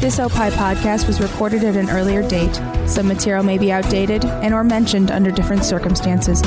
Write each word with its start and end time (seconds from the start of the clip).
This 0.00 0.18
Opie 0.18 0.48
podcast 0.56 1.06
was 1.06 1.20
recorded 1.20 1.62
at 1.62 1.76
an 1.76 1.90
earlier 1.90 2.26
date. 2.26 2.54
Some 2.86 3.06
material 3.06 3.44
may 3.44 3.58
be 3.58 3.70
outdated 3.70 4.24
and 4.24 4.54
or 4.54 4.64
mentioned 4.64 5.10
under 5.10 5.30
different 5.30 5.62
circumstances. 5.62 6.40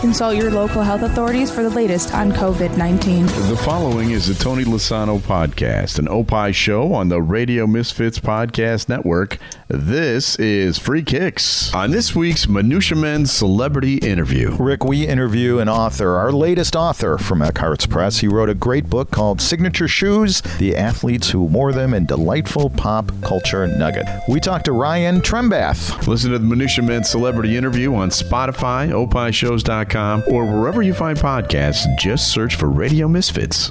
Consult 0.00 0.36
your 0.36 0.50
local 0.50 0.82
health 0.82 1.02
authorities 1.02 1.50
for 1.50 1.62
the 1.62 1.68
latest 1.68 2.14
on 2.14 2.32
COVID-19. 2.32 3.26
The 3.50 3.56
following 3.58 4.12
is 4.12 4.26
the 4.26 4.42
Tony 4.42 4.64
Lasano 4.64 5.18
podcast, 5.18 5.98
an 5.98 6.08
Opie 6.08 6.52
show 6.52 6.94
on 6.94 7.10
the 7.10 7.20
Radio 7.20 7.66
Misfits 7.66 8.18
Podcast 8.18 8.88
Network. 8.88 9.36
This 9.68 10.36
is 10.36 10.78
Free 10.78 11.02
Kicks. 11.02 11.72
On 11.74 11.90
this 11.90 12.16
week's 12.16 12.48
Minutia 12.48 12.96
Men 12.96 13.26
Celebrity 13.26 13.98
Interview. 13.98 14.56
Rick, 14.58 14.84
we 14.84 15.06
interview 15.06 15.58
an 15.58 15.68
author, 15.68 16.16
our 16.16 16.32
latest 16.32 16.74
author 16.74 17.18
from 17.18 17.40
Eckhartz 17.40 17.88
Press. 17.88 18.18
He 18.20 18.26
wrote 18.26 18.48
a 18.48 18.54
great 18.54 18.88
book 18.88 19.10
called 19.10 19.42
Signature 19.42 19.86
Shoes 19.86 20.40
The 20.58 20.76
Athletes 20.76 21.28
Who 21.28 21.42
Wore 21.42 21.72
Them 21.72 21.92
and 21.92 22.08
Delightful 22.08 22.70
Pop 22.70 23.12
Culture 23.20 23.66
Nugget. 23.66 24.06
We 24.28 24.40
talked 24.40 24.64
to 24.64 24.72
Ryan 24.72 25.20
Trembath. 25.20 26.06
Listen 26.06 26.32
to 26.32 26.38
the 26.38 26.46
Minutia 26.46 26.84
Men 26.84 27.04
Celebrity 27.04 27.56
Interview 27.58 27.94
on 27.94 28.08
Spotify, 28.08 28.88
opishows.com, 28.88 29.89
or 29.94 30.44
wherever 30.44 30.82
you 30.82 30.94
find 30.94 31.18
podcasts. 31.18 31.84
Just 31.98 32.32
search 32.32 32.56
for 32.56 32.68
Radio 32.68 33.08
Misfits. 33.08 33.70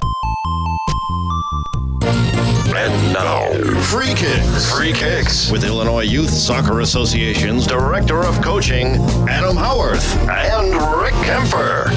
And 2.75 3.13
now, 3.13 3.49
Free 3.81 4.13
Kicks. 4.13 4.71
Free 4.71 4.93
Kicks 4.93 5.51
with 5.51 5.63
Illinois 5.63 6.03
Youth 6.03 6.29
Soccer 6.29 6.81
Association's 6.81 7.65
Director 7.65 8.23
of 8.23 8.41
Coaching, 8.41 8.87
Adam 9.27 9.55
Howarth, 9.55 10.15
and 10.29 10.71
Rick 11.01 11.13
Kaempfer. 11.25 11.89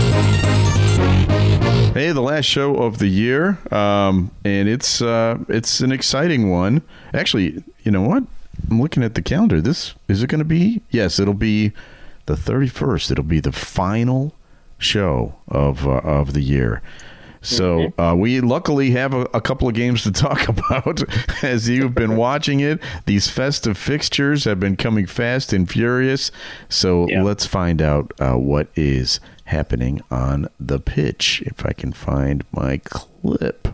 Hey, 1.93 2.11
the 2.13 2.23
last 2.23 2.47
show 2.47 2.77
of 2.77 2.99
the 2.99 3.09
year, 3.09 3.59
um, 3.71 4.31
and 4.45 4.69
it's 4.69 5.03
uh, 5.03 5.39
it's 5.49 5.81
an 5.81 5.93
exciting 5.93 6.51
one. 6.51 6.83
Actually, 7.13 7.63
you 7.83 7.91
know 7.91 8.03
what? 8.03 8.25
I'm 8.71 8.81
looking 8.81 9.03
at 9.03 9.15
the 9.15 9.23
calendar. 9.23 9.61
This 9.61 9.95
is 10.09 10.23
it 10.23 10.29
going 10.29 10.39
to 10.39 10.45
be? 10.45 10.81
Yes, 10.91 11.19
it'll 11.19 11.35
be 11.35 11.73
the 12.27 12.35
31st. 12.35 13.11
It'll 13.13 13.25
be 13.25 13.41
the 13.41 13.53
final 13.53 14.35
show 14.79 15.35
of 15.49 15.87
uh, 15.87 15.99
of 15.99 16.33
the 16.33 16.43
year. 16.43 16.83
So 17.45 17.93
uh, 17.99 18.15
we 18.17 18.41
luckily 18.41 18.93
have 18.93 19.13
a, 19.15 19.23
a 19.35 19.41
couple 19.41 19.67
of 19.69 19.75
games 19.75 20.05
to 20.05 20.13
talk 20.27 20.47
about 20.49 21.03
as 21.43 21.69
you've 21.69 21.95
been 21.95 22.17
watching 22.17 22.61
it. 22.61 22.79
These 23.07 23.29
festive 23.29 23.77
fixtures 23.77 24.45
have 24.45 24.61
been 24.61 24.77
coming 24.77 25.07
fast 25.07 25.53
and 25.53 25.69
furious. 25.69 26.31
So 26.69 27.09
Yeah. 27.09 27.23
let's 27.25 27.45
find 27.45 27.83
out 27.83 28.13
uh, 28.21 28.35
what 28.35 28.69
is 28.77 29.19
happening 29.47 30.01
on 30.09 30.47
the 30.61 30.79
pitch. 30.79 31.43
If 31.45 31.67
I 31.67 31.73
can 31.73 31.93
find 31.93 32.45
my 32.53 32.79
clip. 32.85 33.67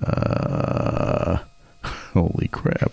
Uh, 0.00 1.38
holy 2.12 2.48
crap. 2.48 2.92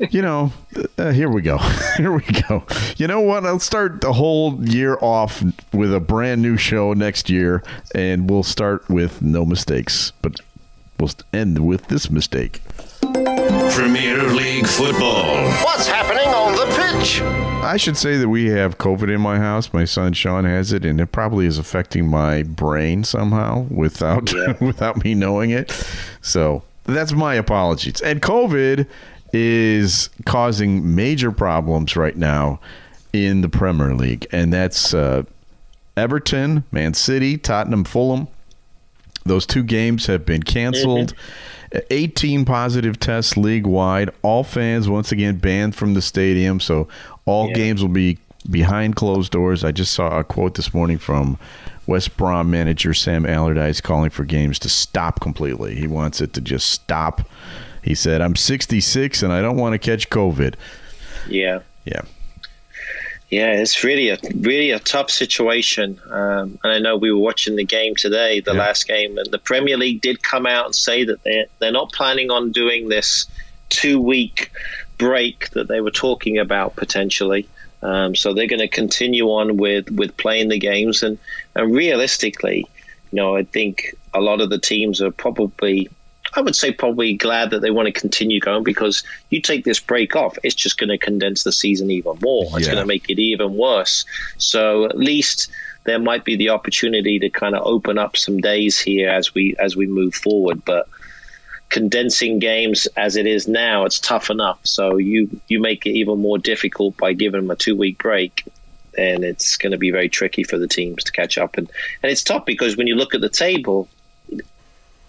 you 0.10 0.22
know, 0.22 0.52
uh, 0.98 1.10
here 1.10 1.28
we 1.28 1.42
go. 1.42 1.58
here 1.96 2.12
we 2.12 2.22
go. 2.48 2.64
You 2.96 3.06
know 3.06 3.20
what? 3.20 3.44
I'll 3.44 3.58
start 3.58 4.00
the 4.00 4.12
whole 4.12 4.62
year 4.64 4.98
off 5.00 5.42
with 5.72 5.94
a 5.94 6.00
brand 6.00 6.42
new 6.42 6.56
show 6.56 6.92
next 6.92 7.30
year, 7.30 7.62
and 7.94 8.28
we'll 8.28 8.42
start 8.42 8.88
with 8.88 9.22
no 9.22 9.44
mistakes, 9.44 10.12
but 10.22 10.40
we'll 10.98 11.10
end 11.32 11.66
with 11.66 11.88
this 11.88 12.10
mistake. 12.10 12.62
Premier 13.70 14.22
League 14.22 14.66
football. 14.66 15.34
What's 15.64 15.86
happening 15.86 16.28
on 16.28 16.54
the 16.54 16.66
pitch? 16.74 17.20
I 17.62 17.76
should 17.76 17.96
say 17.96 18.16
that 18.16 18.28
we 18.28 18.46
have 18.46 18.78
COVID 18.78 19.12
in 19.12 19.20
my 19.20 19.38
house. 19.38 19.72
My 19.72 19.84
son 19.84 20.12
Sean 20.12 20.44
has 20.44 20.72
it, 20.72 20.84
and 20.84 21.00
it 21.00 21.12
probably 21.12 21.46
is 21.46 21.58
affecting 21.58 22.08
my 22.08 22.42
brain 22.42 23.04
somehow 23.04 23.66
without 23.70 24.32
without 24.60 25.04
me 25.04 25.14
knowing 25.14 25.50
it. 25.50 25.70
So 26.22 26.62
that's 26.86 27.12
my 27.12 27.34
apologies. 27.34 28.00
And 28.00 28.22
COVID 28.22 28.86
is 29.32 30.08
causing 30.24 30.94
major 30.94 31.32
problems 31.32 31.96
right 31.96 32.16
now 32.16 32.60
in 33.12 33.40
the 33.40 33.48
Premier 33.48 33.94
League, 33.94 34.26
and 34.32 34.52
that's 34.52 34.94
uh, 34.94 35.24
Everton, 35.96 36.64
Man 36.70 36.94
City, 36.94 37.38
Tottenham, 37.38 37.84
Fulham. 37.84 38.28
Those 39.24 39.46
two 39.46 39.64
games 39.64 40.06
have 40.06 40.24
been 40.24 40.42
canceled. 40.42 41.14
18 41.90 42.44
positive 42.44 42.98
tests 43.00 43.36
league 43.36 43.66
wide. 43.66 44.10
All 44.22 44.44
fans 44.44 44.88
once 44.88 45.10
again 45.10 45.38
banned 45.38 45.74
from 45.74 45.94
the 45.94 46.02
stadium. 46.02 46.60
So 46.60 46.86
all 47.24 47.52
games 47.52 47.82
will 47.82 47.88
be 47.88 48.18
behind 48.48 48.94
closed 48.96 49.32
doors. 49.32 49.64
I 49.64 49.72
just 49.72 49.92
saw 49.92 50.18
a 50.18 50.24
quote 50.24 50.54
this 50.54 50.72
morning 50.72 50.98
from 50.98 51.38
West 51.86 52.16
Brom 52.16 52.50
manager 52.50 52.92
Sam 52.94 53.24
Allardyce 53.26 53.80
calling 53.80 54.10
for 54.10 54.24
games 54.24 54.58
to 54.60 54.68
stop 54.68 55.20
completely. 55.20 55.74
He 55.76 55.86
wants 55.86 56.20
it 56.20 56.32
to 56.34 56.40
just 56.40 56.70
stop. 56.70 57.28
He 57.82 57.94
said, 57.94 58.20
"I'm 58.20 58.34
66 58.36 59.22
and 59.22 59.32
I 59.32 59.40
don't 59.40 59.56
want 59.56 59.74
to 59.74 59.78
catch 59.78 60.10
COVID." 60.10 60.54
Yeah, 61.28 61.60
Yeah. 61.84 62.02
yeah, 63.30 63.52
it's 63.52 63.82
really 63.82 64.08
a 64.10 64.18
really 64.40 64.70
a 64.70 64.78
tough 64.78 65.10
situation. 65.10 65.98
Um, 66.10 66.58
and 66.62 66.72
I 66.72 66.78
know 66.78 66.96
we 66.96 67.10
were 67.12 67.18
watching 67.18 67.56
the 67.56 67.64
game 67.64 67.94
today, 67.96 68.40
the 68.40 68.52
Yeah. 68.52 68.58
last 68.58 68.86
game, 68.88 69.18
and 69.18 69.30
the 69.30 69.38
Premier 69.38 69.76
League 69.76 70.00
did 70.00 70.22
come 70.22 70.46
out 70.46 70.66
and 70.66 70.74
say 70.74 71.04
that 71.04 71.22
they 71.24 71.46
they're 71.58 71.72
not 71.72 71.92
planning 71.92 72.30
on 72.30 72.52
doing 72.52 72.88
this 72.88 73.26
two 73.68 74.00
week 74.00 74.50
break 74.98 75.50
that 75.50 75.68
they 75.68 75.80
were 75.80 75.90
talking 75.90 76.38
about 76.38 76.74
potentially. 76.76 77.46
Um, 77.82 78.14
so 78.16 78.32
they're 78.32 78.46
going 78.46 78.60
to 78.60 78.68
continue 78.68 79.26
on 79.26 79.56
with 79.58 79.90
with 79.90 80.16
playing 80.16 80.48
the 80.48 80.58
games, 80.58 81.02
and 81.02 81.18
and 81.56 81.74
realistically, 81.74 82.58
you 83.10 83.16
know, 83.16 83.36
I 83.36 83.44
think 83.44 83.94
a 84.14 84.20
lot 84.20 84.40
of 84.40 84.50
the 84.50 84.58
teams 84.58 85.00
are 85.02 85.10
probably. 85.10 85.88
I 86.34 86.40
would 86.42 86.56
say 86.56 86.72
probably 86.72 87.14
glad 87.14 87.50
that 87.50 87.60
they 87.62 87.70
want 87.70 87.86
to 87.86 87.92
continue 87.98 88.40
going 88.40 88.64
because 88.64 89.02
you 89.30 89.40
take 89.40 89.64
this 89.64 89.80
break 89.80 90.16
off, 90.16 90.36
it's 90.42 90.56
just 90.56 90.76
going 90.76 90.90
to 90.90 90.98
condense 90.98 91.44
the 91.44 91.52
season 91.52 91.90
even 91.90 92.18
more. 92.20 92.50
It's 92.58 92.66
Yeah. 92.66 92.72
going 92.74 92.82
to 92.82 92.86
make 92.86 93.08
it 93.08 93.18
even 93.18 93.54
worse. 93.54 94.04
So 94.36 94.84
at 94.84 94.98
least 94.98 95.48
there 95.84 96.00
might 96.00 96.24
be 96.24 96.36
the 96.36 96.50
opportunity 96.50 97.18
to 97.20 97.30
kind 97.30 97.54
of 97.54 97.62
open 97.64 97.96
up 97.96 98.16
some 98.16 98.38
days 98.38 98.78
here 98.78 99.08
as 99.08 99.34
we 99.34 99.54
as 99.60 99.76
we 99.76 99.86
move 99.86 100.14
forward. 100.14 100.62
But 100.64 100.88
condensing 101.70 102.38
games 102.38 102.86
as 102.96 103.16
it 103.16 103.26
is 103.26 103.48
now, 103.48 103.84
it's 103.84 104.00
tough 104.00 104.28
enough. 104.28 104.58
So 104.64 104.96
you 104.96 105.28
you 105.48 105.60
make 105.60 105.86
it 105.86 105.90
even 105.92 106.18
more 106.20 106.38
difficult 106.38 106.96
by 106.98 107.12
giving 107.12 107.40
them 107.40 107.50
a 107.50 107.56
two 107.56 107.76
week 107.76 107.98
break. 107.98 108.44
And 108.96 109.24
it's 109.24 109.56
going 109.56 109.72
to 109.72 109.78
be 109.78 109.90
very 109.90 110.08
tricky 110.08 110.42
for 110.42 110.58
the 110.58 110.68
teams 110.68 111.04
to 111.04 111.12
catch 111.12 111.38
up, 111.38 111.56
and 111.58 111.70
and 112.02 112.10
it's 112.12 112.22
tough 112.22 112.44
because 112.44 112.76
when 112.76 112.86
you 112.86 112.94
look 112.94 113.14
at 113.14 113.20
the 113.20 113.28
table, 113.28 113.88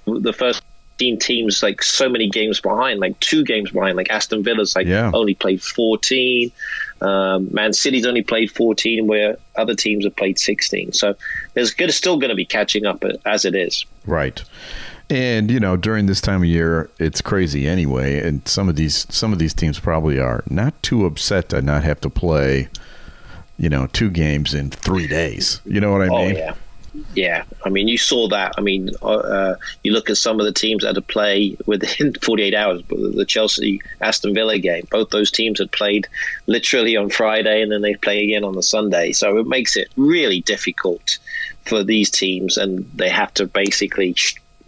the 0.06 0.34
first 0.34 0.62
15 1.00 1.20
teams 1.20 1.62
like 1.62 1.84
so 1.84 2.10
many 2.10 2.28
games 2.30 2.60
behind, 2.60 3.00
like 3.00 3.20
two 3.20 3.44
games 3.44 3.70
behind. 3.72 3.96
Like 3.98 4.10
Aston 4.10 4.44
Villa's 4.44 4.76
like 4.76 4.88
Yeah. 4.88 5.12
only 5.14 5.36
played 5.36 5.62
14. 5.62 6.52
Um, 7.02 7.50
Man 7.52 7.74
City's 7.74 8.06
only 8.08 8.24
played 8.24 8.50
14, 8.50 9.06
where 9.06 9.38
other 9.56 9.76
teams 9.76 10.06
have 10.06 10.16
played 10.16 10.40
16. 10.40 10.94
So 10.94 11.16
there's 11.54 11.72
good, 11.72 11.94
still 11.94 12.18
going 12.18 12.30
to 12.30 12.36
be 12.36 12.46
catching 12.46 12.88
up 12.88 13.04
as 13.26 13.46
it 13.46 13.54
is. 13.54 13.86
Right. 14.08 14.44
And 15.10 15.52
you 15.52 15.60
know, 15.60 15.78
during 15.78 16.08
this 16.08 16.20
time 16.20 16.42
of 16.42 16.50
year, 16.50 16.90
it's 17.00 17.22
crazy 17.22 17.68
anyway. 17.68 18.20
And 18.28 18.46
some 18.48 18.68
of 18.68 18.76
these 18.76 19.06
some 19.10 19.32
of 19.32 19.40
these 19.40 19.54
teams 19.54 19.80
probably 19.80 20.20
are 20.20 20.44
not 20.50 20.82
too 20.82 21.06
upset 21.06 21.50
to 21.50 21.62
not 21.62 21.84
have 21.84 22.02
to 22.02 22.10
play, 22.10 22.68
you 23.58 23.70
know, 23.70 23.88
two 23.88 24.10
games 24.10 24.54
in 24.54 24.70
three 24.70 25.08
days. 25.08 25.62
You 25.66 25.80
know 25.82 25.92
what 25.92 26.02
I 26.04 26.08
Oh 26.08 26.26
mean? 26.26 26.36
yeah, 26.36 26.54
yeah. 27.16 27.44
I 27.66 27.70
mean, 27.70 27.88
you 27.88 27.98
saw 27.98 28.28
that. 28.30 28.54
I 28.58 28.62
mean, 28.62 28.90
uh, 29.02 29.06
uh, 29.08 29.56
you 29.84 29.92
look 29.92 30.10
at 30.10 30.18
some 30.18 30.40
of 30.40 30.46
the 30.46 30.54
teams 30.54 30.82
that 30.84 30.90
had 30.90 30.96
to 30.96 31.02
play 31.02 31.58
within 31.66 32.14
48 32.22 32.54
hours. 32.54 32.82
The 32.90 33.26
Chelsea 33.28 33.82
Aston 34.02 34.34
Villa 34.34 34.58
game. 34.60 34.88
Both 34.92 35.10
those 35.10 35.32
teams 35.32 35.60
had 35.60 35.72
played 35.72 36.08
literally 36.48 36.96
on 36.96 37.10
Friday, 37.10 37.62
and 37.62 37.72
then 37.72 37.82
they 37.82 37.96
play 37.96 38.24
again 38.24 38.44
on 38.44 38.56
the 38.56 38.64
Sunday. 38.64 39.12
So 39.12 39.38
it 39.38 39.48
makes 39.48 39.76
it 39.76 39.90
really 39.98 40.42
difficult 40.42 41.18
for 41.66 41.84
these 41.84 42.10
teams, 42.10 42.58
and 42.58 42.90
they 42.96 43.10
have 43.10 43.34
to 43.36 43.48
basically. 43.48 44.16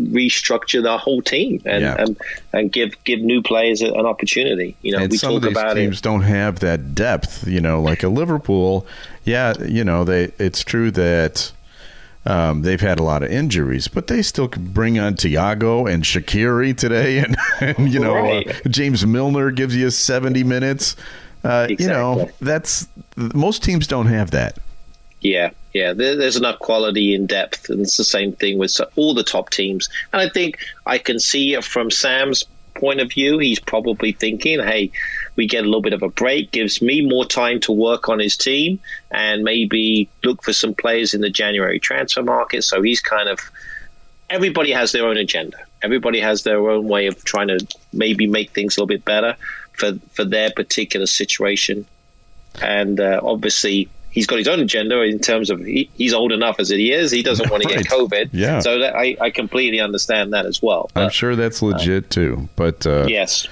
Restructure 0.02 0.82
the 0.82 0.98
whole 0.98 1.22
team 1.22 1.62
and, 1.66 1.82
Yeah. 1.82 1.96
and 2.00 2.18
and 2.54 2.72
give 2.72 2.96
give 3.04 3.20
new 3.20 3.42
players 3.42 3.82
an 3.82 4.06
opportunity 4.06 4.76
you 4.82 4.94
know 4.94 5.00
and 5.00 5.12
we 5.12 5.18
some 5.18 5.32
talk 5.34 5.38
of 5.38 5.44
these 5.44 5.52
about 5.52 5.78
it 5.78 5.82
teams 5.82 6.00
don't 6.02 6.22
have 6.22 6.60
that 6.60 6.96
depth, 6.96 7.46
you 7.48 7.60
know, 7.60 7.82
like 7.82 8.02
a 8.04 8.08
Liverpool. 8.10 8.88
Yeah, 9.26 9.54
you 9.66 9.84
know, 9.84 10.04
they 10.06 10.32
it's 10.40 10.64
true 10.64 10.90
that 10.92 11.52
um, 12.26 12.62
they've 12.62 12.82
had 12.82 13.00
a 13.00 13.04
lot 13.04 13.24
of 13.24 13.32
injuries, 13.32 13.88
but 13.88 14.08
they 14.08 14.22
still 14.22 14.48
could 14.48 14.74
bring 14.74 15.00
on 15.00 15.16
Thiago 15.16 15.92
and 15.92 16.04
Shaqiri 16.04 16.76
today, 16.78 17.18
and, 17.24 17.36
and 17.60 17.92
you 17.92 18.00
know, 18.00 18.14
Right. 18.16 18.48
uh, 18.66 18.70
James 18.70 19.06
Milner 19.06 19.52
gives 19.52 19.76
you 19.76 19.90
seventy 19.90 20.44
minutes. 20.44 20.96
Uh, 21.44 21.68
You 21.70 21.88
know, 21.88 22.30
that's 22.42 22.88
most 23.16 23.64
teams 23.64 23.88
don't 23.88 24.08
have 24.08 24.32
that. 24.32 24.58
Yeah, 25.22 25.52
yeah. 25.74 25.94
There, 25.94 26.16
there's 26.16 26.38
enough 26.38 26.60
quality 26.60 27.14
in 27.14 27.28
depth, 27.28 27.70
and 27.70 27.82
it's 27.82 27.98
the 27.98 28.04
same 28.04 28.34
thing 28.34 28.58
with 28.58 28.80
all 28.96 29.14
the 29.14 29.24
top 29.24 29.50
teams. 29.50 29.90
And 30.14 30.22
I 30.22 30.30
think 30.30 30.60
I 30.86 30.98
can 30.98 31.20
see 31.20 31.54
it 31.54 31.64
from 31.64 31.92
Sam's 31.92 32.44
point 32.76 33.02
of 33.02 33.12
view. 33.12 33.38
He's 33.38 33.60
probably 33.60 34.14
thinking, 34.14 34.60
"Hey, 34.60 34.92
we 35.36 35.48
get 35.48 35.64
a 35.64 35.68
little 35.68 35.82
bit 35.82 35.94
of 35.94 36.02
a 36.02 36.10
break, 36.10 36.52
gives 36.52 36.82
me 36.82 37.02
more 37.02 37.26
time 37.26 37.60
to 37.62 37.72
work 37.72 38.10
on 38.10 38.20
his 38.20 38.36
team, 38.36 38.80
and 39.12 39.44
maybe 39.44 40.10
look 40.24 40.44
for 40.44 40.54
some 40.54 40.74
players 40.74 41.14
in 41.14 41.22
the 41.22 41.30
January 41.30 41.80
transfer 41.80 42.24
market." 42.24 42.64
So 42.64 42.82
he's 42.82 43.02
kind 43.02 43.30
of 43.30 43.40
everybody 44.30 44.72
has 44.72 44.92
their 44.92 45.06
own 45.06 45.18
agenda. 45.18 45.58
Everybody 45.82 46.20
has 46.20 46.44
their 46.44 46.70
own 46.70 46.88
way 46.88 47.08
of 47.08 47.24
trying 47.24 47.48
to 47.48 47.66
maybe 47.94 48.28
make 48.28 48.52
things 48.52 48.76
a 48.76 48.80
little 48.80 48.88
bit 48.88 49.06
better 49.06 49.36
for 49.74 49.94
for 50.14 50.26
their 50.26 50.50
particular 50.52 51.06
situation, 51.06 51.86
and 52.60 53.00
uh, 53.00 53.20
obviously 53.24 53.88
he's 54.12 54.26
got 54.28 54.38
his 54.40 54.48
own 54.48 54.60
agenda 54.60 55.02
in 55.04 55.20
terms 55.20 55.50
of 55.50 55.60
he, 55.60 55.90
he's 55.94 56.14
old 56.14 56.32
enough 56.32 56.60
as 56.60 56.70
he 56.70 56.92
is. 56.92 57.12
He 57.12 57.22
doesn't 57.24 57.50
want 57.50 57.64
to 57.64 57.70
get 57.70 57.86
COVID. 57.86 58.30
Yeah. 58.34 58.60
So 58.60 58.80
that, 58.80 58.96
I, 58.96 59.16
I 59.22 59.30
completely 59.30 59.80
understand 59.80 60.34
that 60.34 60.46
as 60.46 60.62
well. 60.62 60.90
I'm 60.96 61.10
sure 61.10 61.36
that's 61.36 61.62
legit 61.62 62.10
too. 62.10 62.50
But 62.56 62.86
uh, 62.88 63.06
yes. 63.08 63.48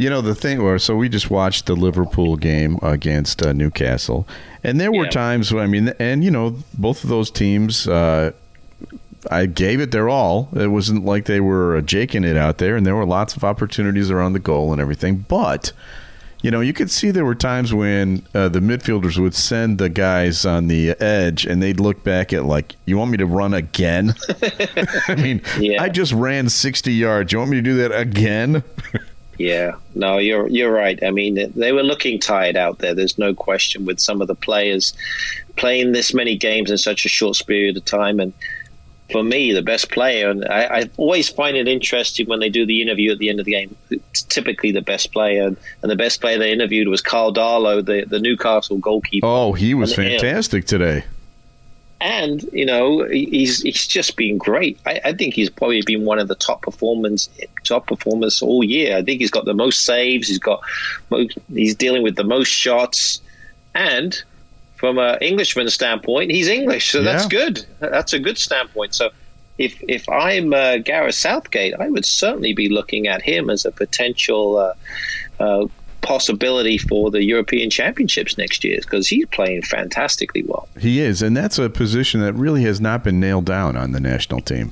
You 0.00 0.08
know 0.10 0.20
the 0.20 0.34
thing, 0.36 0.60
or 0.60 0.78
so 0.78 0.94
we 0.94 1.08
just 1.08 1.28
watched 1.28 1.66
the 1.66 1.74
Liverpool 1.74 2.36
game 2.36 2.78
against 2.82 3.44
uh, 3.44 3.52
Newcastle, 3.52 4.28
and 4.62 4.78
there 4.80 4.92
were 4.92 5.04
Yeah. 5.06 5.10
times. 5.10 5.52
I 5.52 5.66
mean, 5.66 5.92
and 5.98 6.22
you 6.22 6.30
know, 6.30 6.56
both 6.78 7.02
of 7.02 7.10
those 7.10 7.32
teams, 7.32 7.88
uh, 7.88 8.30
I 9.28 9.46
gave 9.46 9.80
it 9.80 9.90
their 9.90 10.08
all. 10.08 10.50
It 10.54 10.68
wasn't 10.68 11.04
like 11.04 11.24
they 11.24 11.40
were 11.40 11.76
uh, 11.76 11.80
jaking 11.80 12.22
it 12.22 12.36
out 12.36 12.58
there, 12.58 12.76
and 12.76 12.86
there 12.86 12.94
were 12.94 13.04
lots 13.04 13.34
of 13.34 13.42
opportunities 13.42 14.08
around 14.08 14.34
the 14.34 14.38
goal 14.38 14.70
and 14.72 14.80
everything. 14.80 15.24
But 15.28 15.72
you 16.40 16.50
know, 16.50 16.60
you 16.60 16.72
could 16.72 16.90
see 16.90 17.10
there 17.10 17.24
were 17.24 17.34
times 17.34 17.74
when 17.74 18.24
uh, 18.34 18.48
the 18.48 18.60
midfielders 18.60 19.18
would 19.18 19.34
send 19.34 19.78
the 19.78 19.88
guys 19.88 20.46
on 20.46 20.68
the 20.68 20.90
edge, 21.00 21.44
and 21.44 21.62
they'd 21.62 21.80
look 21.80 22.04
back 22.04 22.32
at 22.32 22.44
like, 22.44 22.76
"You 22.86 22.96
want 22.98 23.10
me 23.10 23.16
to 23.18 23.26
run 23.26 23.54
again?" 23.54 24.14
I 25.08 25.14
mean, 25.16 25.42
Yeah. 25.58 25.82
I 25.82 25.88
just 25.88 26.12
ran 26.12 26.48
sixty 26.48 26.92
yards. 26.92 27.32
You 27.32 27.38
want 27.38 27.50
me 27.50 27.56
to 27.56 27.62
do 27.62 27.76
that 27.78 27.92
again? 27.92 28.62
Yeah, 29.38 29.76
no, 29.94 30.18
you're 30.18 30.48
you're 30.48 30.72
right. 30.72 30.98
I 31.02 31.10
mean, 31.10 31.52
they 31.54 31.72
were 31.72 31.82
looking 31.84 32.18
tired 32.18 32.56
out 32.56 32.78
there. 32.78 32.94
There's 32.94 33.18
no 33.18 33.34
question 33.34 33.84
with 33.84 34.00
some 34.00 34.20
of 34.20 34.26
the 34.28 34.34
players 34.34 34.92
playing 35.56 35.92
this 35.92 36.12
many 36.14 36.36
games 36.36 36.70
in 36.70 36.78
such 36.78 37.04
a 37.04 37.08
short 37.08 37.40
period 37.46 37.76
of 37.76 37.84
time. 37.84 38.18
And 38.20 38.32
for 39.10 39.22
me, 39.22 39.52
the 39.52 39.62
best 39.62 39.90
player, 39.90 40.28
and 40.30 40.44
I, 40.46 40.80
I 40.80 40.90
always 40.98 41.28
find 41.28 41.56
it 41.56 41.66
interesting 41.66 42.26
when 42.26 42.40
they 42.40 42.50
do 42.50 42.66
the 42.66 42.82
interview 42.82 43.10
at 43.12 43.18
the 43.18 43.30
end 43.30 43.40
of 43.40 43.46
the 43.46 43.52
game. 43.52 43.74
It's 43.90 44.22
typically 44.22 44.70
the 44.72 44.82
best 44.82 45.12
player, 45.12 45.46
and 45.46 45.56
the 45.90 45.96
best 45.96 46.20
player 46.20 46.38
they 46.38 46.52
interviewed 46.52 46.88
was 46.88 47.00
Karl 47.00 47.32
Darlow, 47.32 47.84
the 47.84 48.04
the 48.06 48.18
Newcastle 48.20 48.78
goalkeeper. 48.78 49.26
Oh, 49.26 49.52
he 49.54 49.72
was 49.74 49.96
And, 49.96 50.08
fantastic 50.08 50.66
today. 50.66 51.04
and 52.00 52.42
you 52.52 52.64
know 52.64 53.04
he's 53.04 53.62
he's 53.62 53.86
just 53.86 54.16
been 54.16 54.38
great. 54.38 54.78
I, 54.86 55.00
I 55.06 55.12
think 55.14 55.34
he's 55.34 55.50
probably 55.50 55.82
been 55.82 56.04
one 56.04 56.18
of 56.18 56.28
the 56.28 56.36
top 56.36 56.62
performers 56.62 57.28
top 57.64 57.86
performers 57.86 58.40
all 58.42 58.62
year. 58.62 58.96
I 58.96 59.02
think 59.02 59.20
he's 59.20 59.30
got 59.30 59.46
the 59.46 59.54
most 59.54 59.84
saves. 59.84 60.28
He's 60.28 60.38
got 60.38 60.60
most, 61.10 61.36
he's 61.52 61.74
dealing 61.74 62.02
with 62.02 62.16
the 62.16 62.24
most 62.24 62.48
shots, 62.48 63.20
and 63.74 64.22
from 64.78 64.98
an 64.98 65.18
Englishman 65.20 65.68
standpoint, 65.70 66.30
he's 66.30 66.48
English, 66.48 66.90
so 66.92 67.02
that's 67.02 67.24
Yeah. 67.24 67.38
good. 67.38 67.66
That's 67.80 68.12
a 68.12 68.18
good 68.18 68.38
standpoint. 68.38 68.94
So. 68.94 69.10
If, 69.60 69.82
if 69.88 70.08
I'm 70.08 70.54
uh, 70.54 70.76
Gareth 70.76 71.16
Southgate, 71.16 71.74
I 71.80 71.88
would 71.90 72.04
certainly 72.06 72.52
be 72.54 72.68
looking 72.68 73.08
at 73.08 73.22
him 73.22 73.50
as 73.50 73.64
a 73.64 73.72
potential 73.72 74.56
uh, 74.56 75.42
uh, 75.42 75.66
possibility 76.00 76.78
for 76.78 77.10
the 77.10 77.24
European 77.24 77.68
Championships 77.68 78.38
next 78.38 78.62
year 78.62 78.78
because 78.80 79.08
he's 79.08 79.26
playing 79.26 79.62
fantastically 79.62 80.44
well. 80.46 80.68
He 80.78 81.00
is, 81.00 81.22
and 81.22 81.36
that's 81.36 81.58
a 81.58 81.68
position 81.68 82.20
that 82.20 82.34
really 82.34 82.62
has 82.62 82.80
not 82.80 83.02
been 83.02 83.18
nailed 83.18 83.46
down 83.46 83.76
on 83.76 83.90
the 83.90 83.98
national 83.98 84.42
team. 84.42 84.70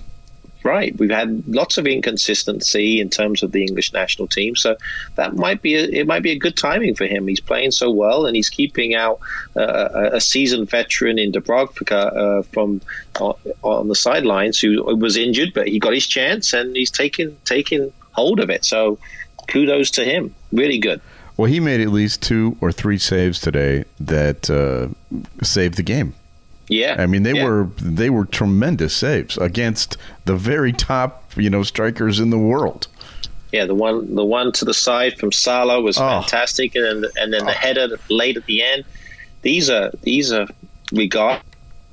Right, 0.66 0.98
we've 0.98 1.10
had 1.10 1.44
lots 1.46 1.78
of 1.78 1.86
inconsistency 1.86 3.00
in 3.00 3.08
terms 3.08 3.44
of 3.44 3.52
the 3.52 3.62
English 3.62 3.92
national 3.92 4.26
team, 4.26 4.56
so 4.56 4.76
that 5.14 5.36
might 5.36 5.62
be 5.62 5.76
a, 5.76 5.84
it 5.84 6.06
might 6.08 6.24
be 6.24 6.32
a 6.32 6.38
good 6.38 6.56
timing 6.56 6.96
for 6.96 7.06
him. 7.06 7.28
He's 7.28 7.38
playing 7.38 7.70
so 7.70 7.88
well, 7.88 8.26
and 8.26 8.34
he's 8.34 8.50
keeping 8.50 8.92
out 8.92 9.20
uh, 9.56 10.10
a- 10.14 10.20
seasoned 10.20 10.68
veteran 10.68 11.20
in 11.20 11.30
Dubravka 11.30 12.00
uh, 12.16 12.42
from 12.52 12.80
uh, 13.20 13.34
on 13.62 13.86
the 13.86 13.94
sidelines 13.94 14.58
who 14.58 14.82
was 14.96 15.16
injured, 15.16 15.52
but 15.54 15.68
he 15.68 15.78
got 15.78 15.92
his 15.92 16.06
chance 16.06 16.52
and 16.52 16.74
he's 16.74 16.90
taken 16.90 17.36
taken 17.44 17.92
hold 18.10 18.40
of 18.40 18.50
it. 18.50 18.64
So 18.64 18.98
kudos 19.46 19.90
to 19.92 20.04
him, 20.04 20.34
really 20.52 20.78
good. 20.78 21.00
Well, 21.36 21.48
he 21.48 21.60
made 21.60 21.80
at 21.80 21.90
least 21.90 22.22
two 22.22 22.56
or 22.60 22.72
three 22.72 22.98
saves 22.98 23.38
today 23.40 23.84
that 24.00 24.50
uh, 24.50 24.88
saved 25.44 25.76
the 25.76 25.84
game. 25.84 26.14
Yeah, 26.68 26.96
I 26.98 27.06
mean, 27.06 27.22
they 27.22 27.34
Yeah. 27.34 27.44
were 27.44 27.68
they 27.80 28.10
were 28.10 28.24
tremendous 28.24 28.94
saves 28.94 29.38
against 29.38 29.96
the 30.24 30.34
very 30.36 30.72
top, 30.72 31.30
you 31.36 31.48
know, 31.48 31.62
strikers 31.62 32.18
in 32.18 32.30
the 32.30 32.38
world. 32.38 32.88
Yeah, 33.52 33.66
the 33.66 33.74
one 33.74 34.14
the 34.14 34.24
one 34.24 34.50
to 34.52 34.64
the 34.64 34.74
side 34.74 35.16
from 35.18 35.30
Salah 35.32 35.80
was 35.80 35.96
Oh. 35.96 36.00
fantastic, 36.00 36.74
and 36.74 36.84
then 37.04 37.10
and 37.16 37.32
then 37.32 37.44
the 37.44 37.52
oh. 37.52 37.54
header 37.54 37.88
late 38.10 38.36
at 38.36 38.46
the 38.46 38.62
end. 38.62 38.84
These 39.42 39.70
are 39.70 39.90
these 40.02 40.32
are 40.32 40.46
we 40.92 41.04
regard 41.04 41.40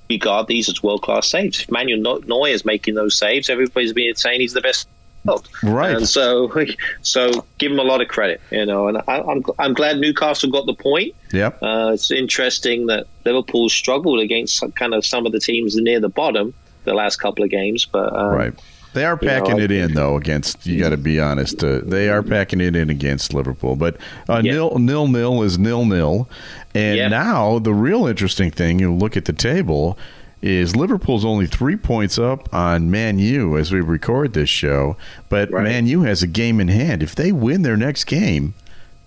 regard 0.09 0.47
these 0.47 0.67
as 0.69 0.81
world 0.83 1.01
class 1.03 1.29
saves. 1.29 1.61
If 1.61 1.71
Manuel 1.71 1.99
Neu- 1.99 2.23
Neuer 2.27 2.49
is 2.49 2.65
making 2.65 2.95
those 2.95 3.15
saves, 3.17 3.49
everybody's 3.49 3.93
been 3.93 4.15
saying 4.15 4.41
he's 4.41 4.53
the 4.53 4.61
best. 4.61 4.87
World. 5.25 5.47
Right. 5.63 5.95
and 5.95 6.07
so 6.07 6.51
so 7.01 7.45
give 7.57 7.71
him 7.71 7.79
a 7.79 7.83
lot 7.83 8.01
of 8.01 8.07
credit, 8.07 8.41
you 8.51 8.65
know. 8.65 8.87
And 8.87 8.97
I, 9.07 9.21
I'm 9.21 9.43
I'm 9.59 9.73
glad 9.73 9.97
Newcastle 9.99 10.49
got 10.51 10.65
the 10.65 10.73
point. 10.73 11.15
Yep. 11.31 11.61
Uh, 11.61 11.91
it's 11.93 12.11
interesting 12.11 12.87
that 12.87 13.07
Liverpool 13.25 13.69
struggled 13.69 14.19
against 14.19 14.57
some- 14.57 14.71
kind 14.73 14.93
of 14.93 15.05
some 15.05 15.25
of 15.25 15.31
the 15.31 15.39
teams 15.39 15.75
near 15.75 15.99
the 15.99 16.09
bottom 16.09 16.53
the 16.83 16.93
last 16.93 17.17
couple 17.17 17.43
of 17.43 17.49
games, 17.49 17.85
but 17.85 18.13
um, 18.15 18.35
Right. 18.35 18.53
They 18.93 19.05
are 19.05 19.17
you 19.19 19.27
know, 19.27 19.33
packing 19.41 19.59
it 19.59 19.71
in 19.71 19.95
though 19.95 20.17
against. 20.17 20.67
You 20.67 20.79
got 20.79 20.89
to 20.89 20.97
be 20.97 21.19
honest. 21.19 21.63
Uh, 21.63 21.79
they 21.83 22.09
are 22.09 22.21
packing 22.21 22.61
it 22.61 22.75
in 22.75 22.91
against 22.91 23.33
Liverpool, 23.33 23.75
but 23.75 23.97
uh, 24.29 24.41
Yeah. 24.43 24.51
nil 24.51 24.77
nil 24.77 25.07
nil 25.07 25.41
is 25.41 25.57
nil 25.57 25.83
nil, 25.85 26.29
and 26.75 26.97
Yeah. 26.97 27.07
now 27.07 27.57
the 27.57 27.73
real 27.73 28.05
interesting 28.05 28.51
thing. 28.51 28.77
You 28.79 28.93
look 28.93 29.17
at 29.17 29.25
the 29.25 29.33
table. 29.33 29.97
Is 30.43 30.75
Liverpool's 30.75 31.23
only 31.23 31.47
three 31.47 31.77
points 31.77 32.19
up 32.19 32.53
on 32.53 32.91
Man 32.91 33.17
U 33.17 33.57
as 33.57 33.71
we 33.71 33.79
record 33.79 34.33
this 34.33 34.49
show, 34.49 34.97
but 35.29 35.49
Right. 35.49 35.63
Man 35.63 35.87
U 35.87 36.01
has 36.01 36.21
a 36.21 36.27
game 36.27 36.59
in 36.59 36.67
hand. 36.67 37.01
If 37.01 37.15
they 37.15 37.31
win 37.31 37.61
their 37.61 37.77
next 37.77 38.03
game, 38.03 38.53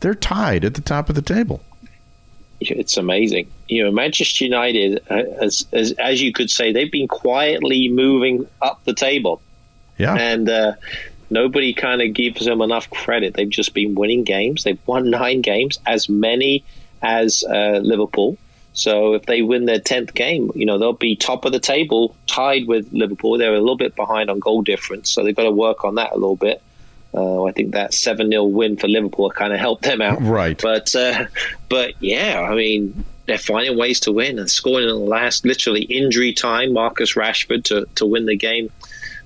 they're 0.00 0.14
tied 0.14 0.64
at 0.64 0.72
the 0.72 0.80
top 0.80 1.10
of 1.10 1.14
the 1.14 1.20
table. 1.20 1.62
it's 2.60 2.96
amazing. 2.96 3.48
You 3.68 3.84
know, 3.84 3.90
Manchester 3.90 4.44
United, 4.44 5.02
uh, 5.10 5.24
as, 5.42 5.66
as 5.72 5.92
as 5.98 6.22
you 6.22 6.32
could 6.32 6.50
say, 6.50 6.72
they've 6.72 6.90
been 6.90 7.06
quietly 7.08 7.88
moving 7.90 8.46
up 8.62 8.82
the 8.84 8.94
table, 8.94 9.42
Yeah, 9.98 10.14
and 10.14 10.48
uh, 10.48 10.72
nobody 11.28 11.74
kind 11.74 12.00
of 12.00 12.14
gives 12.14 12.46
them 12.46 12.62
enough 12.62 12.88
credit. 12.88 13.34
They've 13.34 13.50
just 13.50 13.74
been 13.74 13.94
winning 13.94 14.24
games. 14.24 14.64
They've 14.64 14.78
won 14.86 15.10
nine 15.10 15.42
games, 15.42 15.78
as 15.84 16.08
many 16.08 16.64
as 17.02 17.44
uh, 17.44 17.80
Liverpool. 17.82 18.38
So 18.76 19.14
if 19.14 19.25
they 19.25 19.40
win 19.40 19.64
their 19.64 19.81
tenth 19.81 20.12
game, 20.12 20.52
you 20.55 20.67
know 20.67 20.78
they'll 20.78 20.93
be 20.93 21.17
top 21.17 21.46
of 21.46 21.52
the 21.52 21.58
table, 21.58 22.14
tied 22.26 22.67
with 22.69 22.93
Liverpool. 22.93 23.38
They're 23.38 23.55
a 23.55 23.58
little 23.58 23.76
bit 23.76 23.96
behind 23.96 24.28
on 24.28 24.38
goal 24.38 24.61
difference, 24.62 25.11
so 25.11 25.25
they've 25.25 25.34
got 25.34 25.44
to 25.44 25.50
work 25.50 25.82
on 25.84 25.94
that 25.94 26.12
a 26.12 26.17
little 26.17 26.37
bit. 26.37 26.62
Uh, 27.14 27.44
I 27.44 27.52
think 27.52 27.73
that 27.73 27.94
seven 27.94 28.31
0 28.31 28.44
win 28.44 28.76
for 28.76 28.87
Liverpool 28.87 29.31
kind 29.31 29.55
of 29.55 29.58
helped 29.58 29.82
them 29.82 30.02
out. 30.02 30.20
Right. 30.20 30.60
But 30.60 30.94
uh, 30.94 31.24
but 31.70 31.94
yeah, 32.03 32.46
I 32.48 32.55
mean 32.55 33.05
they're 33.24 33.39
finding 33.39 33.79
ways 33.79 33.98
to 34.00 34.12
win 34.12 34.39
and 34.39 34.48
scoring 34.48 34.89
in 34.89 34.94
the 34.94 35.00
last 35.00 35.46
literally 35.46 35.82
injury 35.82 36.34
time. 36.34 36.74
Marcus 36.74 37.15
Rashford 37.15 37.65
to 37.65 37.86
to 37.94 38.05
win 38.05 38.27
the 38.27 38.36
game 38.36 38.70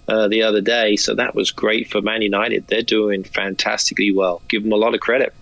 uh, 0.06 0.28
the 0.28 0.42
other 0.42 0.60
day, 0.60 0.94
so 0.94 1.16
that 1.16 1.34
was 1.34 1.50
great 1.50 1.90
for 1.90 2.00
Man 2.00 2.22
United. 2.22 2.68
They're 2.68 2.82
doing 2.82 3.24
fantastically 3.24 4.12
well. 4.12 4.42
Give 4.46 4.62
them 4.62 4.70
a 4.70 4.76
lot 4.76 4.94
of 4.94 5.00
credit. 5.00 5.34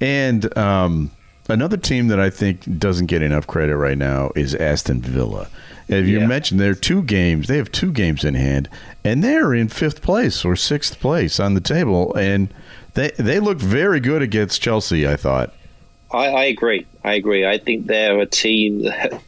And 0.00 0.56
um, 0.58 1.12
another 1.48 1.76
team 1.76 2.08
that 2.08 2.20
I 2.20 2.30
think 2.30 2.78
doesn't 2.78 3.06
get 3.06 3.22
enough 3.22 3.46
credit 3.46 3.76
right 3.76 3.98
now 3.98 4.30
is 4.34 4.54
Aston 4.54 5.00
Villa. 5.00 5.48
As 5.88 6.08
you 6.08 6.20
Yeah. 6.20 6.26
mentioned, 6.26 6.60
they're 6.60 6.74
two 6.74 7.02
games. 7.02 7.46
They 7.46 7.58
have 7.58 7.70
two 7.70 7.92
games 7.92 8.24
in 8.24 8.34
hand, 8.34 8.68
and 9.04 9.22
they're 9.22 9.52
in 9.52 9.68
fifth 9.68 10.00
place 10.00 10.42
or 10.44 10.56
sixth 10.56 10.98
place 10.98 11.38
on 11.38 11.52
the 11.54 11.60
table. 11.60 12.14
And 12.14 12.48
they 12.94 13.10
they 13.18 13.38
looked 13.40 13.60
very 13.60 14.00
good 14.00 14.22
against 14.22 14.62
Chelsea. 14.62 15.06
I 15.06 15.16
thought. 15.16 15.52
I, 16.10 16.26
I 16.28 16.44
agree. 16.44 16.86
I 17.02 17.14
agree. 17.14 17.44
I 17.46 17.58
think 17.58 17.86
they're 17.86 18.18
a 18.20 18.26
team 18.26 18.84
that 18.84 19.20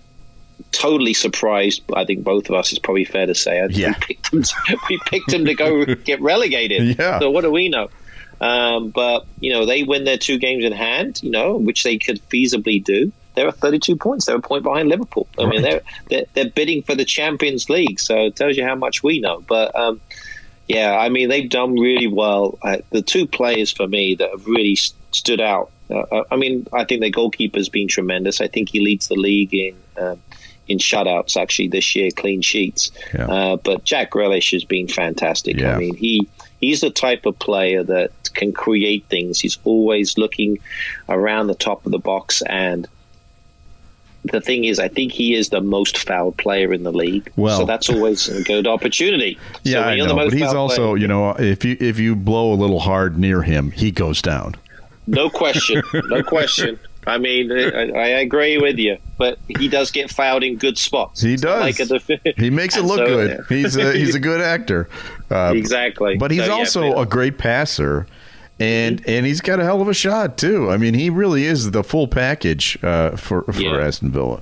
totally 0.72 1.14
surprised. 1.14 1.82
I 1.94 2.04
think 2.04 2.22
both 2.24 2.48
of 2.48 2.54
us 2.54 2.72
is 2.72 2.78
probably 2.78 3.04
fair 3.04 3.26
to 3.26 3.34
say. 3.34 3.60
I 3.60 3.66
Yeah. 3.66 3.88
we 3.88 3.94
picked 4.06 4.30
them. 4.30 4.42
To, 4.42 4.54
we 4.88 4.98
picked 5.06 5.30
them 5.30 5.44
to 5.44 5.54
go 5.54 5.84
get 6.04 6.20
relegated. 6.22 6.96
Yeah. 6.98 7.18
So 7.18 7.30
what 7.30 7.42
do 7.42 7.50
we 7.50 7.68
know? 7.68 7.88
Um, 8.40 8.90
but 8.90 9.26
you 9.40 9.52
know 9.52 9.64
they 9.64 9.82
win 9.82 10.04
their 10.04 10.18
two 10.18 10.38
games 10.38 10.64
in 10.64 10.72
hand. 10.72 11.22
You 11.22 11.30
know 11.30 11.56
which 11.56 11.82
they 11.82 11.98
could 11.98 12.20
feasibly 12.28 12.82
do. 12.82 13.12
They're 13.34 13.48
at 13.48 13.56
32 13.56 13.96
points. 13.96 14.24
They're 14.24 14.36
a 14.36 14.40
point 14.40 14.62
behind 14.62 14.88
Liverpool. 14.88 15.28
I 15.38 15.44
mean, 15.44 15.60
they're, 15.60 15.82
they're 16.08 16.24
they're 16.32 16.50
bidding 16.50 16.82
for 16.82 16.94
the 16.94 17.04
Champions 17.04 17.68
League. 17.68 18.00
So 18.00 18.16
it 18.16 18.36
tells 18.36 18.56
you 18.56 18.64
how 18.64 18.74
much 18.74 19.02
we 19.02 19.20
know. 19.20 19.42
But 19.46 19.76
um, 19.76 20.00
yeah, 20.68 20.96
I 20.96 21.10
mean, 21.10 21.28
they've 21.28 21.48
done 21.48 21.74
really 21.74 22.08
well. 22.08 22.58
Uh, 22.62 22.78
the 22.90 23.02
two 23.02 23.26
players 23.26 23.70
for 23.70 23.86
me 23.86 24.14
that 24.16 24.30
have 24.30 24.46
really 24.46 24.76
st- 24.76 24.96
stood 25.12 25.40
out. 25.40 25.70
Uh, 25.90 26.24
I 26.30 26.36
mean, 26.36 26.66
I 26.72 26.84
think 26.84 27.00
their 27.00 27.10
goalkeeper's 27.10 27.68
been 27.68 27.88
tremendous. 27.88 28.40
I 28.40 28.48
think 28.48 28.70
he 28.70 28.80
leads 28.80 29.08
the 29.08 29.14
league 29.14 29.54
in 29.54 29.76
um, 29.98 30.20
in 30.66 30.78
shutouts 30.78 31.36
actually 31.36 31.68
this 31.68 31.94
year, 31.94 32.10
clean 32.10 32.42
sheets. 32.42 32.90
Yeah. 33.14 33.26
Uh, 33.26 33.56
but 33.56 33.84
Jack 33.84 34.10
Grealish 34.10 34.52
has 34.52 34.64
been 34.64 34.88
fantastic. 34.88 35.56
Yeah. 35.56 35.76
I 35.76 35.78
mean, 35.78 35.94
he 35.94 36.28
he's 36.60 36.80
the 36.80 36.90
type 36.90 37.26
of 37.26 37.38
player 37.38 37.82
that 37.84 38.10
can 38.34 38.52
create 38.52 39.04
things. 39.08 39.40
He's 39.40 39.58
always 39.64 40.16
looking 40.18 40.58
around 41.08 41.46
the 41.48 41.54
top 41.54 41.84
of 41.86 41.92
the 41.92 41.98
box 41.98 42.42
and 42.42 42.86
the 44.24 44.40
thing 44.40 44.64
is, 44.64 44.80
I 44.80 44.88
think 44.88 45.12
he 45.12 45.34
is 45.34 45.50
the 45.50 45.60
most 45.60 45.98
fouled 45.98 46.36
player 46.36 46.72
in 46.72 46.82
the 46.82 46.90
league. 46.92 47.30
Well- 47.36 47.58
so 47.60 47.64
that's 47.64 47.88
always 47.88 48.28
a 48.28 48.42
good 48.42 48.66
opportunity. 48.66 49.38
Yeah, 49.62 49.82
so 49.82 49.88
I 49.88 49.96
know, 49.96 50.06
the 50.08 50.14
most 50.14 50.30
but 50.32 50.38
he's 50.38 50.52
also, 50.52 50.88
player- 50.92 50.96
you 50.98 51.06
know, 51.08 51.30
if 51.30 51.64
you 51.64 51.76
if 51.80 51.98
you 52.00 52.16
blow 52.16 52.52
a 52.52 52.56
little 52.56 52.80
hard 52.80 53.18
near 53.18 53.42
him, 53.42 53.70
he 53.70 53.90
goes 53.92 54.20
down. 54.22 54.54
No 55.06 55.30
question. 55.30 55.82
No 56.06 56.22
question. 56.34 56.78
I 57.06 57.18
mean, 57.18 57.52
I, 57.52 57.90
I 57.92 58.06
agree 58.18 58.58
with 58.58 58.78
you, 58.78 58.98
but 59.16 59.38
he 59.46 59.68
does 59.68 59.92
get 59.92 60.10
fouled 60.10 60.42
in 60.42 60.56
good 60.56 60.76
spots. 60.76 61.20
He 61.20 61.36
does. 61.36 61.60
Like 61.60 61.76
def- 61.76 62.36
He 62.36 62.50
makes 62.50 62.76
it 62.76 62.82
look 62.84 62.98
so, 62.98 63.06
good. 63.06 63.30
yeah. 63.30 63.56
He's 63.56 63.76
a, 63.76 63.92
he's 63.92 64.16
a 64.16 64.20
good 64.20 64.40
actor. 64.40 64.88
Uh, 65.30 65.52
exactly. 65.56 66.16
But 66.16 66.30
he's 66.30 66.40
So, 66.40 66.46
yeah, 66.46 66.52
also 66.52 66.92
but- 66.94 67.00
a 67.02 67.06
great 67.06 67.38
passer, 67.38 68.06
and 68.60 69.02
and 69.06 69.26
he's 69.26 69.40
got 69.40 69.60
a 69.60 69.64
hell 69.64 69.80
of 69.82 69.88
a 69.88 69.94
shot 69.94 70.38
too. 70.38 70.70
I 70.70 70.76
mean, 70.76 70.94
he 70.94 71.10
really 71.10 71.44
is 71.44 71.70
the 71.72 71.82
full 71.84 72.08
package 72.08 72.78
uh, 72.82 73.16
for 73.16 73.42
for 73.42 73.52
Yeah. 73.60 73.78
Aston 73.78 74.10
Villa. 74.12 74.40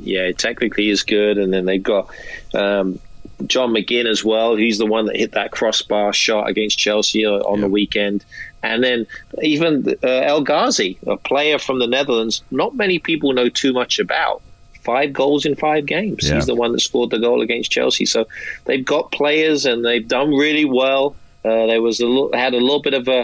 yeah, 0.00 0.30
technically 0.32 0.88
is 0.90 1.02
good. 1.02 1.38
And 1.38 1.52
then 1.52 1.64
they've 1.66 1.82
got 1.82 2.08
um, 2.54 2.98
John 3.46 3.70
McGinn 3.70 4.06
as 4.06 4.24
well. 4.24 4.56
He's 4.56 4.78
the 4.78 4.86
one 4.86 5.06
that 5.06 5.16
hit 5.16 5.32
that 5.32 5.50
crossbar 5.52 6.12
shot 6.12 6.48
against 6.48 6.78
Chelsea 6.78 7.24
on 7.24 7.60
the 7.60 7.68
weekend. 7.68 8.24
And 8.62 8.82
then 8.82 9.06
even 9.42 9.94
uh, 10.02 10.06
El 10.08 10.42
Ghazi, 10.42 10.98
a 11.06 11.16
player 11.16 11.58
from 11.60 11.78
the 11.78 11.86
Netherlands, 11.86 12.42
not 12.50 12.74
many 12.74 12.98
people 12.98 13.32
know 13.32 13.48
too 13.48 13.72
much 13.72 13.98
about. 14.00 14.42
Five 14.88 15.12
goals 15.12 15.44
in 15.44 15.54
five 15.54 15.84
games. 15.84 16.20
Yeah. 16.26 16.36
He's 16.36 16.46
the 16.46 16.54
one 16.54 16.72
that 16.72 16.80
scored 16.80 17.10
the 17.10 17.18
goal 17.18 17.42
against 17.42 17.70
Chelsea. 17.70 18.06
So 18.06 18.20
they've 18.64 18.84
got 18.94 19.12
players 19.12 19.66
and 19.66 19.84
they've 19.84 20.08
done 20.18 20.30
really 20.44 20.64
well. 20.64 21.14
Uh, 21.44 21.66
there 21.66 21.82
was 21.82 22.00
a 22.00 22.06
little, 22.06 22.32
had 22.32 22.54
a 22.54 22.62
little 22.68 22.80
bit 22.88 22.94
of 22.94 23.06
a 23.08 23.20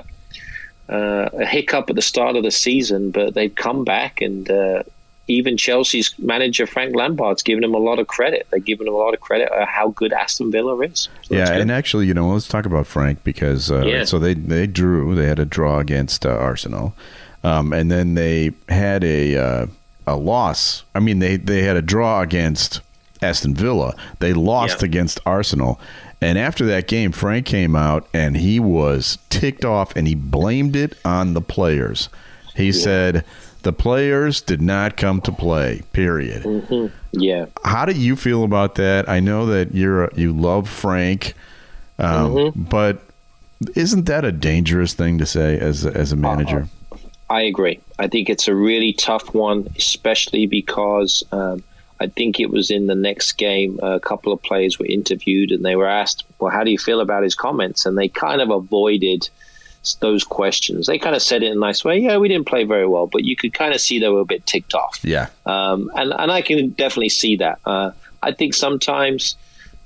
uh, 0.88 1.30
a 1.44 1.47
hiccup 1.47 1.88
at 1.88 1.97
the 1.97 2.02
start 2.02 2.37
of 2.37 2.42
the 2.42 2.50
season, 2.50 3.11
but 3.11 3.33
they've 3.35 3.54
come 3.54 3.85
back 3.85 4.21
and 4.21 4.50
uh, 4.50 4.83
even 5.26 5.56
Chelsea's 5.56 6.14
manager 6.18 6.66
Frank 6.66 6.94
Lampard's 6.94 7.42
given 7.42 7.64
him 7.64 7.75
a 7.75 7.78
lot 7.78 7.99
of 7.99 8.06
credit. 8.06 8.47
They've 8.50 8.62
given 8.64 8.87
him 8.87 8.92
a 8.92 8.99
lot 8.99 9.14
of 9.14 9.21
credit 9.21 9.50
uh, 9.50 9.64
how 9.64 9.88
good 10.00 10.12
Aston 10.12 10.50
Villa 10.52 10.78
is. 10.80 11.09
So 11.23 11.35
yeah, 11.35 11.50
and 11.52 11.71
actually, 11.73 12.06
you 12.06 12.12
know, 12.14 12.28
let's 12.28 12.49
talk 12.49 12.66
about 12.66 12.87
Frank 12.87 13.25
because 13.25 13.71
uh, 13.71 13.85
Yeah. 13.87 14.04
so 14.04 14.18
they 14.18 14.35
they 14.35 14.66
drew. 14.66 15.14
They 15.14 15.26
had 15.26 15.38
a 15.38 15.47
draw 15.47 15.78
against 15.78 16.26
uh, 16.26 16.30
Arsenal, 16.50 16.94
um, 17.42 17.73
and 17.73 17.90
then 17.90 18.14
they 18.14 18.50
had 18.68 19.02
a 19.04 19.37
uh, 19.37 19.66
a 20.06 20.16
loss. 20.16 20.84
I 20.94 21.00
mean, 21.00 21.18
they 21.18 21.37
they 21.37 21.62
had 21.62 21.76
a 21.76 21.82
draw 21.82 22.20
against 22.20 22.80
Aston 23.23 23.54
Villa. 23.54 23.94
They 24.18 24.32
lost 24.32 24.80
Yeah. 24.82 24.87
against 24.87 25.20
Arsenal. 25.25 25.80
And 26.20 26.38
after 26.38 26.64
that 26.66 26.88
game, 26.88 27.12
Frank 27.12 27.44
came 27.46 27.76
out 27.76 28.06
and 28.14 28.37
he 28.37 28.58
was 28.58 29.18
ticked 29.30 29.64
off 29.64 29.94
and 29.96 30.06
he 30.08 30.14
blamed 30.14 30.75
it 30.76 30.96
on 31.04 31.34
the 31.34 31.42
players. 31.42 32.08
He 32.56 32.73
said 32.73 33.25
the 33.62 33.73
players 33.73 34.40
did 34.40 34.62
not 34.62 34.96
come 34.96 35.20
to 35.23 35.32
play. 35.32 35.82
Period. 35.92 36.90
yeah. 37.12 37.46
How 37.64 37.84
do 37.84 37.92
you 37.92 38.16
feel 38.16 38.44
about 38.44 38.76
that? 38.76 39.08
I 39.08 39.20
know 39.20 39.44
that 39.46 39.75
you're 39.75 40.11
you 40.14 40.32
love 40.32 40.68
Frank, 40.68 41.34
um, 41.99 42.30
Mm-hmm. 42.32 42.62
but 42.64 43.02
isn't 43.75 44.04
that 44.06 44.25
a 44.25 44.32
dangerous 44.32 44.94
thing 44.94 45.18
to 45.18 45.26
say 45.26 45.58
as 45.58 45.84
as 45.87 46.12
a 46.12 46.16
manager? 46.16 46.68
I 47.28 47.43
agree. 47.43 47.81
I 47.99 48.09
think 48.09 48.28
it's 48.28 48.49
a 48.49 48.54
really 48.54 48.93
tough 48.93 49.35
one, 49.35 49.69
especially 49.76 50.47
because 50.47 51.23
um, 51.33 51.62
I 52.00 52.09
think 52.09 52.38
it 52.38 52.50
was 52.50 52.71
in 52.71 52.87
the 52.87 52.95
next 52.95 53.33
game. 53.33 53.78
A 53.83 54.00
couple 54.00 54.33
of 54.33 54.43
players 54.43 54.78
were 54.78 54.87
interviewed 54.87 55.50
and 55.50 55.64
they 55.64 55.76
were 55.76 55.87
asked, 55.87 56.25
"Well, 56.38 56.50
how 56.50 56.64
do 56.64 56.71
you 56.71 56.78
feel 56.78 57.00
about 57.00 57.23
his 57.23 57.35
comments?" 57.35 57.87
And 57.87 57.97
they 57.97 58.09
kind 58.09 58.40
of 58.40 58.50
avoided 58.50 59.28
those 60.00 60.25
questions. 60.25 60.87
They 60.87 60.99
kind 60.99 61.14
of 61.14 61.23
said 61.23 61.43
it 61.43 61.47
in 61.47 61.59
a 61.59 61.61
nice 61.61 61.85
way. 61.85 61.99
Yeah, 61.99 62.16
we 62.19 62.28
didn't 62.28 62.47
play 62.47 62.64
very 62.64 62.87
well, 62.87 63.07
but 63.07 63.25
you 63.25 63.37
could 63.37 63.52
kind 63.52 63.75
of 63.75 63.81
see 63.81 63.99
they 63.99 64.09
were 64.09 64.21
a 64.21 64.26
bit 64.26 64.47
ticked 64.47 64.75
off. 64.75 65.00
yeah, 65.02 65.28
um, 65.47 65.90
and 65.95 66.12
and 66.12 66.31
I 66.31 66.43
can 66.43 66.71
definitely 66.71 67.11
see 67.11 67.37
that. 67.37 67.59
Uh, 67.64 67.93
I 68.23 68.33
think 68.33 68.54
sometimes 68.54 69.37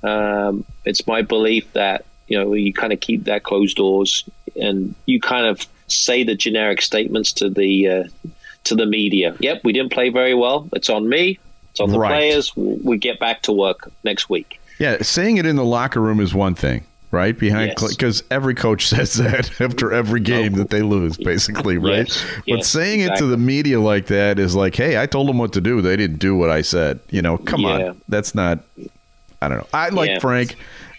um, 0.02 0.64
it's 0.84 1.06
my 1.06 1.22
belief 1.22 1.72
that 1.74 2.04
you 2.26 2.38
know 2.38 2.52
you 2.54 2.72
kind 2.72 2.92
of 2.92 3.00
keep 3.00 3.24
that 3.24 3.42
closed 3.42 3.76
doors 3.76 4.24
and 4.56 4.94
you 5.06 5.20
kind 5.20 5.46
of 5.46 5.66
say 5.88 6.22
the 6.24 6.34
generic 6.34 6.82
statements 6.82 7.32
to 7.34 7.50
the 7.50 7.88
uh, 7.88 8.04
to 8.64 8.74
the 8.74 8.86
media. 8.86 9.34
Yep, 9.40 9.62
we 9.64 9.72
didn't 9.72 9.92
play 9.92 10.08
very 10.10 10.34
well. 10.34 10.68
It's 10.72 10.88
on 10.90 11.08
me. 11.08 11.38
It's 11.70 11.80
on 11.80 11.90
the 11.90 11.98
Right. 11.98 12.08
players. 12.10 12.54
We 12.56 12.98
get 12.98 13.18
back 13.18 13.42
to 13.42 13.52
work 13.52 13.90
next 14.04 14.28
week. 14.28 14.60
yeah. 14.78 14.98
Saying 15.02 15.36
it 15.38 15.46
in 15.46 15.56
the 15.56 15.64
locker 15.64 16.00
room 16.00 16.20
is 16.20 16.34
one 16.34 16.54
thing, 16.54 16.84
right? 17.10 17.36
Behind 17.38 17.72
Yes. 17.78 17.94
because 17.96 18.22
every 18.30 18.54
coach 18.54 18.86
says 18.94 19.14
that 19.14 19.60
after 19.60 19.92
every 19.92 20.20
game 20.20 20.52
that 20.54 20.70
they 20.70 20.82
lose, 20.82 21.16
basically, 21.16 21.78
right? 21.92 22.08
Yes, 22.08 22.24
but 22.46 22.56
yes, 22.58 22.68
saying 22.68 23.00
it 23.00 23.16
to 23.16 23.26
the 23.26 23.36
media 23.36 23.80
like 23.80 24.06
that 24.06 24.38
is 24.38 24.54
like, 24.56 24.74
hey, 24.76 25.00
I 25.00 25.06
told 25.06 25.28
them 25.28 25.38
what 25.38 25.52
to 25.54 25.60
do. 25.60 25.80
They 25.80 25.96
didn't 25.96 26.18
do 26.18 26.36
what 26.36 26.50
I 26.50 26.62
said. 26.62 27.00
You 27.10 27.22
know, 27.22 27.38
come 27.38 27.60
Yeah. 27.62 27.68
on, 27.90 28.00
that's 28.08 28.34
not. 28.34 28.60
I 29.40 29.48
don't 29.48 29.58
know. 29.58 29.66
I 29.72 29.90
like 29.90 30.10
Yeah. 30.10 30.18
Frank, 30.18 30.56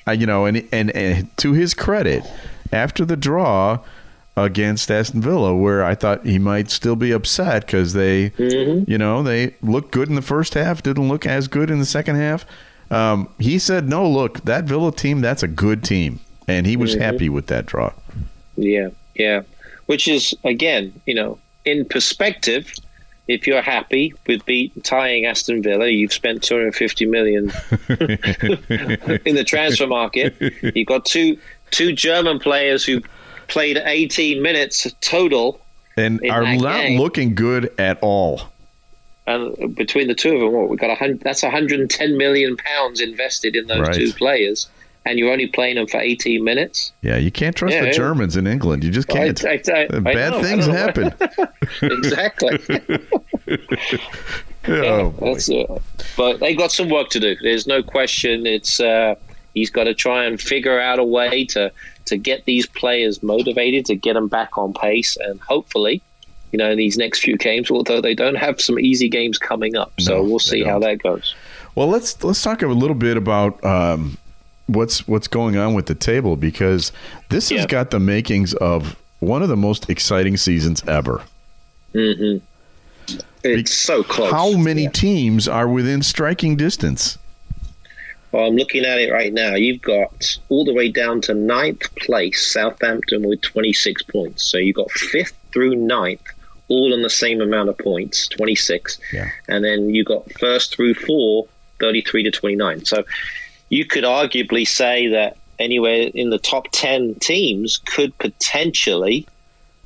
uh, 0.08 0.12
you 0.12 0.26
know, 0.26 0.46
and, 0.46 0.66
and 0.72 0.90
and 0.92 1.38
to 1.38 1.52
his 1.54 1.74
credit, 1.74 2.24
after 2.72 3.04
the 3.06 3.18
draw 3.18 3.80
against 4.44 4.90
Aston 4.92 5.22
Villa, 5.22 5.56
where 5.56 5.84
I 5.84 5.96
thought 5.96 6.26
he 6.26 6.40
might 6.40 6.70
still 6.70 6.96
be 6.96 7.12
upset 7.12 7.66
because 7.66 7.94
they, 7.94 8.30
Mm-hmm. 8.32 8.90
you 8.90 8.98
know, 8.98 9.24
they 9.24 9.56
looked 9.62 9.92
good 9.92 10.10
in 10.10 10.16
the 10.16 10.22
first 10.22 10.54
half, 10.54 10.82
didn't 10.84 11.08
look 11.08 11.26
as 11.26 11.48
good 11.48 11.70
in 11.70 11.80
the 11.80 11.86
second 11.86 12.16
half. 12.18 12.46
Um, 12.92 13.30
he 13.40 13.60
said, 13.60 13.88
"No, 13.88 14.10
look, 14.10 14.42
that 14.46 14.64
Villa 14.66 14.92
team, 14.92 15.22
that's 15.22 15.44
a 15.44 15.48
good 15.48 15.84
team," 15.84 16.20
and 16.48 16.66
he 16.66 16.74
Mm-hmm. 16.74 16.82
was 16.82 16.94
happy 16.96 17.30
with 17.30 17.48
that 17.48 17.66
draw. 17.68 17.94
Yeah, 18.56 18.90
yeah. 19.16 19.44
Which 19.86 20.08
is 20.08 20.34
again, 20.44 21.00
you 21.06 21.14
know, 21.14 21.38
in 21.66 21.86
perspective, 21.86 22.74
if 23.28 23.46
you're 23.46 23.62
happy 23.62 24.14
with 24.26 24.44
beat 24.46 24.72
tying 24.84 25.26
Aston 25.28 25.62
Villa, 25.62 25.88
you've 25.88 26.12
spent 26.14 26.42
250 26.42 27.06
million 27.06 27.52
in 27.90 29.36
the 29.36 29.44
transfer 29.46 29.86
market. 29.88 30.36
You've 30.76 30.88
got 30.88 31.06
two 31.06 31.38
two 31.72 31.92
German 31.94 32.40
players 32.40 32.84
who 32.84 33.02
played 33.50 33.78
18 33.84 34.42
minutes 34.42 34.88
total, 35.02 35.60
and 35.98 36.20
are 36.30 36.44
not 36.56 36.82
game. 36.82 37.00
looking 37.00 37.36
good 37.36 37.74
at 37.80 38.00
all. 38.02 38.42
and 39.28 39.76
between 39.76 40.08
the 40.08 40.16
two 40.16 40.34
of 40.34 40.40
them, 40.40 40.52
what 40.54 40.70
we 40.70 40.78
got 40.78 40.90
a 40.90 40.96
hundred. 40.96 41.20
That's 41.22 41.44
110 41.44 42.18
million 42.18 42.58
pounds 42.58 43.00
invested 43.02 43.56
in 43.56 43.68
those 43.68 43.82
Right. 43.82 43.94
two 43.94 44.12
players, 44.14 44.68
and 45.06 45.20
you're 45.20 45.32
only 45.32 45.46
playing 45.48 45.76
them 45.76 45.86
for 45.88 46.00
18 46.00 46.44
minutes. 46.44 46.92
Yeah, 47.04 47.18
you 47.18 47.30
can't 47.32 47.56
trust 47.56 47.76
Yeah, 47.76 47.86
the. 47.86 47.92
Germans 47.92 48.36
in 48.38 48.48
England. 48.48 48.84
You 48.84 48.90
just 48.90 49.08
can't. 49.08 49.44
I- 49.46 49.62
I- 49.68 49.88
I- 49.94 50.00
Bad 50.00 50.32
know, 50.32 50.42
things 50.42 50.66
happen. 50.66 51.14
exactly. 51.82 52.60
oh. 54.68 55.14
That's, 55.22 55.50
uh, 55.50 55.80
but 56.18 56.40
they 56.40 56.56
got 56.56 56.72
some 56.72 56.90
work 56.90 57.10
to 57.10 57.20
do. 57.20 57.36
There's 57.42 57.68
no 57.68 57.84
question. 57.84 58.46
It's 58.46 58.80
uh, 58.80 59.16
he's 59.54 59.70
got 59.70 59.86
to 59.86 59.94
try 59.94 60.26
and 60.26 60.40
figure 60.40 60.80
out 60.80 61.00
a 61.00 61.04
way 61.04 61.46
to 61.46 61.72
to 62.06 62.18
get 62.18 62.46
these 62.46 62.66
players 62.66 63.22
motivated, 63.22 63.86
to 63.86 63.96
get 63.96 64.14
them 64.14 64.28
back 64.28 64.58
on 64.58 64.74
pace, 64.74 65.16
and 65.18 65.40
hopefully, 65.42 66.02
you 66.52 66.58
know, 66.58 66.72
in 66.72 66.78
these 66.78 66.98
next 66.98 67.20
few 67.20 67.38
games, 67.38 67.70
although 67.70 68.02
they 68.02 68.16
don't 68.16 68.36
have 68.36 68.60
some 68.60 68.80
easy 68.80 69.08
games 69.10 69.38
coming 69.38 69.76
up, 69.76 69.92
so 70.00 70.18
No, 70.18 70.24
we'll 70.24 70.40
see 70.40 70.64
how 70.64 70.80
that 70.80 71.04
goes. 71.04 71.36
Well, 71.76 71.88
let's 71.88 72.24
let's 72.24 72.42
talk 72.42 72.62
a 72.64 72.68
little 72.68 72.96
bit 72.96 73.16
about 73.16 73.64
um, 73.64 74.18
what's 74.66 75.08
what's 75.08 75.28
going 75.28 75.56
on 75.58 75.74
with 75.76 75.86
the 75.86 75.96
table 75.96 76.36
because 76.36 76.92
this 77.30 77.50
has 77.50 77.66
got 77.68 77.92
the 77.92 78.00
makings 78.00 78.54
of 78.56 78.96
one 79.20 79.44
of 79.44 79.50
the 79.50 79.58
most 79.58 79.90
exciting 79.90 80.36
seasons 80.38 80.84
ever. 80.88 81.22
It's 83.44 83.74
so 83.74 84.04
close. 84.04 84.32
How 84.32 84.52
many 84.58 84.84
Yeah. 84.84 84.90
teams 84.92 85.48
are 85.48 85.68
within 85.68 86.02
striking 86.02 86.56
distance? 86.56 87.18
Well, 88.32 88.46
I'm 88.46 88.56
looking 88.56 88.86
at 88.86 89.00
it 89.00 89.12
right 89.12 89.34
now. 89.34 89.56
You've 89.56 89.82
got 89.82 90.38
all 90.50 90.64
the 90.64 90.74
way 90.74 90.90
down 90.90 91.22
to 91.22 91.34
ninth 91.34 91.94
place, 91.96 92.52
Southampton 92.52 93.28
with 93.28 93.42
26 93.42 94.04
points. 94.04 94.44
So 94.44 94.58
you've 94.58 94.76
got 94.76 94.92
fifth 94.92 95.36
through 95.52 95.76
ninth, 95.76 96.22
all 96.68 96.94
on 96.94 97.02
the 97.02 97.10
same 97.10 97.42
amount 97.42 97.70
of 97.70 97.78
points, 97.78 98.28
26. 98.28 99.00
Yeah. 99.12 99.30
And 99.48 99.66
then 99.66 99.90
you 99.90 100.04
got 100.04 100.32
first 100.34 100.76
through 100.76 100.94
four, 100.94 101.48
33 101.80 102.24
to 102.24 102.32
29. 102.32 102.86
So 102.86 103.04
you 103.70 103.86
could 103.86 104.04
arguably 104.04 104.68
say 104.68 105.08
that 105.08 105.38
anywhere 105.58 106.10
in 106.14 106.30
the 106.30 106.40
top 106.40 106.68
10 106.72 107.16
teams 107.16 107.80
could 107.80 108.16
potentially 108.20 109.28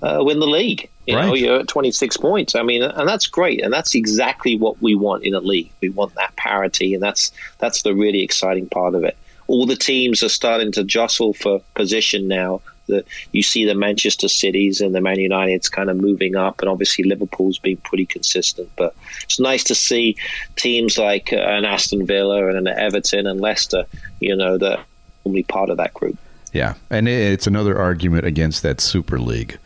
uh, 0.01 0.19
win 0.21 0.39
the 0.39 0.47
league. 0.47 0.89
You 1.05 1.15
know, 1.15 1.31
Right. 1.31 1.39
you're 1.39 1.59
at 1.59 1.67
26 1.67 2.15
points. 2.17 2.55
I 2.55 2.63
mean, 2.63 2.81
and 2.81 3.07
that's 3.07 3.27
great, 3.27 3.61
and 3.61 3.73
that's 3.73 3.93
exactly 3.93 4.55
what 4.55 4.81
we 4.81 4.95
want 4.95 5.23
in 5.25 5.33
a 5.33 5.39
league. 5.41 5.69
We 5.81 5.89
want 5.89 6.15
that 6.15 6.35
parity, 6.37 6.93
and 6.93 7.03
that's 7.03 7.31
that's 7.59 7.81
the 7.81 7.93
really 7.93 8.21
exciting 8.21 8.67
part 8.67 8.95
of 8.95 9.03
it. 9.03 9.17
All 9.47 9.65
the 9.65 9.75
teams 9.75 10.23
are 10.23 10.29
starting 10.29 10.71
to 10.73 10.83
jostle 10.85 11.33
for 11.33 11.61
position 11.75 12.27
now. 12.29 12.61
The, 12.87 13.03
you 13.33 13.43
see 13.43 13.65
the 13.65 13.75
Manchester 13.75 14.27
Cities 14.27 14.81
and 14.81 14.93
the 14.95 14.99
Man 15.01 15.19
United's 15.19 15.67
kind 15.69 15.89
of 15.89 15.97
moving 15.97 16.35
up, 16.35 16.61
and 16.61 16.69
obviously 16.69 17.03
Liverpool's 17.03 17.57
been 17.59 17.77
pretty 17.77 18.05
consistent. 18.05 18.69
But 18.77 18.93
it's 19.23 19.39
nice 19.39 19.63
to 19.65 19.75
see 19.75 20.15
teams 20.55 20.97
like 20.97 21.31
uh, 21.33 21.37
an 21.37 21.65
Aston 21.65 22.05
Villa 22.05 22.47
and 22.47 22.57
an 22.65 22.67
Everton 22.67 23.27
and 23.27 23.39
Leicester, 23.41 23.85
you 24.21 24.35
know, 24.35 24.57
that 24.57 24.79
only 25.25 25.43
part 25.43 25.69
of 25.69 25.77
that 25.77 25.93
group. 25.93 26.17
Yeah, 26.53 26.75
and 26.89 27.07
it's 27.09 27.47
another 27.47 27.77
argument 27.77 28.25
against 28.25 28.63
that 28.63 28.79
Super 28.79 29.19
League. 29.19 29.57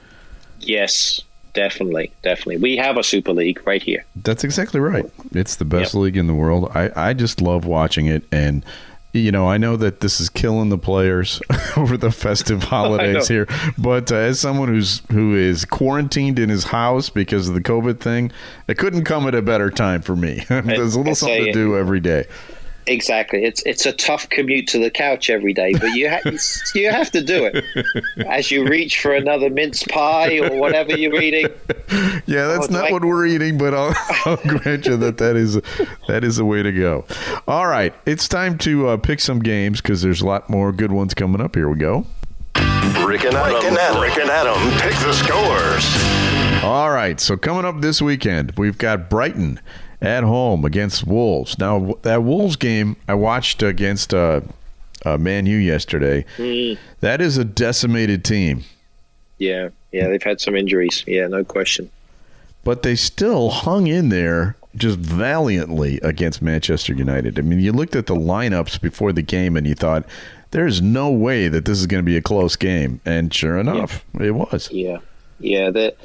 Yes, 0.60 1.22
definitely, 1.58 2.12
definitely. 2.22 2.58
We 2.58 2.78
have 2.78 2.98
a 2.98 3.04
Super 3.04 3.34
League 3.34 3.66
right 3.66 3.82
here. 3.82 4.06
That's 4.16 4.44
exactly 4.44 4.80
right. 4.80 5.06
It's 5.32 5.56
the 5.56 5.66
best 5.66 5.96
yep. 5.96 6.02
league 6.02 6.18
in 6.18 6.28
the 6.28 6.36
world. 6.36 6.72
I, 6.76 6.92
I 6.96 7.14
just 7.14 7.42
love 7.42 7.66
watching 7.66 8.06
it. 8.06 8.24
And, 8.32 8.64
you 9.12 9.32
know, 9.32 9.50
I 9.50 9.58
know 9.58 9.76
that 9.76 10.02
this 10.02 10.22
is 10.22 10.30
killing 10.30 10.70
the 10.70 10.78
players 10.78 11.42
over 11.78 11.98
the 11.98 12.12
festive 12.12 12.64
holidays 12.76 13.28
here, 13.28 13.48
but 13.76 14.12
uh, 14.12 14.18
as 14.18 14.40
someone 14.40 14.68
who's 14.68 15.02
who 15.12 15.36
is 15.36 15.66
quarantined 15.66 16.38
in 16.38 16.50
his 16.50 16.66
house 16.66 17.10
because 17.10 17.50
of 17.50 17.56
the 17.56 17.62
COVID 17.62 18.00
thing, 18.00 18.32
it 18.68 18.78
couldn't 18.78 19.06
come 19.06 19.28
at 19.28 19.34
a 19.34 19.42
better 19.42 19.72
time 19.72 20.04
for 20.04 20.16
me. 20.16 20.46
There's 20.50 20.94
a 20.94 21.00
little 21.00 21.16
something 21.16 21.46
to 21.46 21.52
do 21.52 21.76
every 21.76 22.00
day. 22.00 22.28
Exactly. 22.88 23.44
It's 23.44 23.62
it's 23.66 23.86
a 23.86 23.92
tough 23.92 24.30
commute 24.30 24.68
to 24.70 24.80
the 24.80 24.90
couch 24.90 25.30
every 25.30 25.54
day, 25.54 25.74
but 25.74 25.94
you 25.94 26.10
ha- 26.10 26.22
you 26.74 26.90
have 26.90 27.12
to 27.12 27.22
do 27.22 27.46
it 27.46 27.64
as 28.28 28.50
you 28.50 28.66
reach 28.66 29.02
for 29.02 29.14
another 29.14 29.50
mince 29.50 29.84
pie 29.84 30.40
or 30.40 30.56
whatever 30.58 30.98
you're 30.98 31.22
eating. 31.22 31.48
Yeah, 32.26 32.48
that's 32.48 32.68
oh, 32.70 32.74
not 32.74 32.84
like- 32.84 32.92
what 32.92 33.04
we're 33.06 33.26
eating, 33.26 33.58
but 33.58 33.74
I'll, 33.74 33.94
I'll 34.26 34.38
grant 34.38 34.86
you 34.86 34.98
that 34.98 35.18
that 35.18 35.36
is 35.36 35.60
that 36.08 36.24
is 36.24 36.38
the 36.38 36.46
way 36.46 36.64
to 36.64 36.72
go. 36.72 37.06
All 37.48 37.68
right, 37.68 37.94
it's 38.06 38.28
time 38.28 38.58
to 38.60 38.90
uh, 38.90 38.98
pick 38.98 39.20
some 39.20 39.40
games 39.40 39.82
because 39.82 40.02
there's 40.02 40.22
a 40.22 40.26
lot 40.26 40.50
more 40.50 40.72
good 40.72 40.92
ones 40.92 41.14
coming 41.14 41.42
up. 41.42 41.56
Here 41.56 41.70
we 41.70 41.78
go. 41.78 42.06
Rick 43.06 43.26
and 43.26 43.36
Adam. 43.36 43.54
Rick 43.54 43.64
and 43.64 43.78
Adam, 43.78 44.02
Rick 44.02 44.18
and 44.18 44.30
Adam 44.30 44.80
pick 44.80 44.94
the 45.00 45.14
scores. 45.14 46.64
All 46.64 46.90
right, 46.90 47.20
so 47.20 47.38
coming 47.38 47.66
up 47.66 47.82
this 47.82 48.02
weekend, 48.02 48.54
we've 48.58 48.78
got 48.78 49.10
Brighton 49.10 49.60
at 50.02 50.24
home 50.24 50.66
against 50.66 51.08
Wolves. 51.08 51.58
Now 51.58 51.98
that 52.04 52.24
Wolves 52.24 52.56
game 52.56 52.96
I 53.08 53.16
watched 53.16 53.64
against 53.64 54.14
uh, 54.14 54.42
uh, 55.06 55.18
Man 55.18 55.46
U 55.46 55.58
yesterday. 55.58 56.26
Mm. 56.38 56.78
That 57.00 57.22
is 57.22 57.38
a 57.38 57.46
decimated 57.46 58.24
team. 58.24 58.64
Yeah, 59.38 59.70
yeah, 59.92 60.08
they've 60.08 60.24
had 60.24 60.42
some 60.42 60.56
injuries. 60.56 61.04
Yeah, 61.08 61.28
no 61.28 61.44
question. 61.44 61.92
But 62.64 62.84
they 62.84 62.96
still 62.96 63.50
hung 63.50 63.88
in 63.88 64.10
there 64.10 64.56
just 64.76 65.00
valiantly 65.00 66.00
against 66.02 66.42
Manchester 66.42 66.94
United. 66.94 67.40
I 67.40 67.42
mean, 67.42 67.60
you 67.60 67.72
looked 67.72 67.96
at 67.96 68.08
the 68.08 68.16
lineups 68.16 68.82
before 68.82 69.14
the 69.14 69.22
game 69.22 69.56
and 69.58 69.66
you 69.66 69.76
thought, 69.76 70.06
there's 70.52 70.82
no 70.82 71.10
way 71.10 71.48
that 71.48 71.66
this 71.66 71.80
is 71.80 71.88
going 71.88 72.04
to 72.04 72.06
be 72.06 72.18
a 72.18 72.22
close 72.22 72.56
game. 72.56 73.02
And 73.06 73.34
sure 73.34 73.58
enough, 73.58 74.06
yeah. 74.20 74.28
it 74.28 74.32
was. 74.36 74.70
Yeah. 74.72 74.98
Yeah. 75.40 75.72
That 75.72 75.98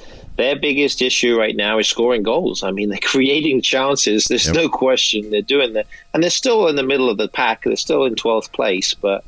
their 0.43 0.57
biggest 0.57 1.01
issue 1.01 1.39
right 1.39 1.55
now 1.55 1.79
is 1.79 1.87
scoring 1.87 2.23
goals. 2.23 2.63
I 2.63 2.73
mean, 2.73 2.89
they're 2.89 2.99
creating 3.03 3.63
chances. 3.63 4.27
There's 4.27 4.47
yep. 4.47 4.57
no 4.57 4.69
question 4.69 5.31
they're 5.31 5.43
doing 5.43 5.73
that, 5.75 5.87
and 6.13 6.23
they're 6.23 6.31
still 6.31 6.69
in 6.69 6.77
the 6.77 6.83
middle 6.83 7.09
of 7.09 7.17
the 7.17 7.29
pack. 7.29 7.65
They're 7.65 7.77
still 7.77 8.05
in 8.05 8.17
twelfth 8.17 8.53
place, 8.53 8.95
but 8.95 9.25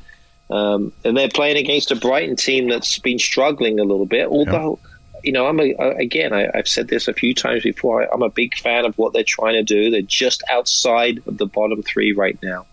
um, 0.50 0.92
and 1.04 1.16
they're 1.16 1.28
playing 1.28 1.56
against 1.56 1.90
a 1.90 1.96
Brighton 1.96 2.36
team 2.36 2.68
that's 2.68 2.98
been 2.98 3.18
struggling 3.18 3.80
a 3.80 3.84
little 3.84 4.06
bit. 4.06 4.28
Although, 4.28 4.78
yep. 5.14 5.24
you 5.24 5.32
know, 5.32 5.46
I'm 5.46 5.58
a, 5.58 5.72
again, 5.98 6.32
I, 6.32 6.50
have 6.54 6.68
said 6.68 6.88
this 6.88 7.08
a 7.08 7.14
few 7.14 7.34
times 7.34 7.62
before. 7.62 8.02
I, 8.02 8.08
I'm 8.12 8.22
a 8.22 8.28
big 8.28 8.56
fan 8.58 8.84
of 8.84 8.96
what 8.98 9.12
they're 9.12 9.24
trying 9.24 9.54
to 9.54 9.62
do. 9.62 9.90
They're 9.90 10.02
just 10.02 10.42
outside 10.50 11.20
of 11.26 11.38
the 11.38 11.46
bottom 11.46 11.82
three 11.82 12.12
right 12.12 12.38
now. 12.42 12.66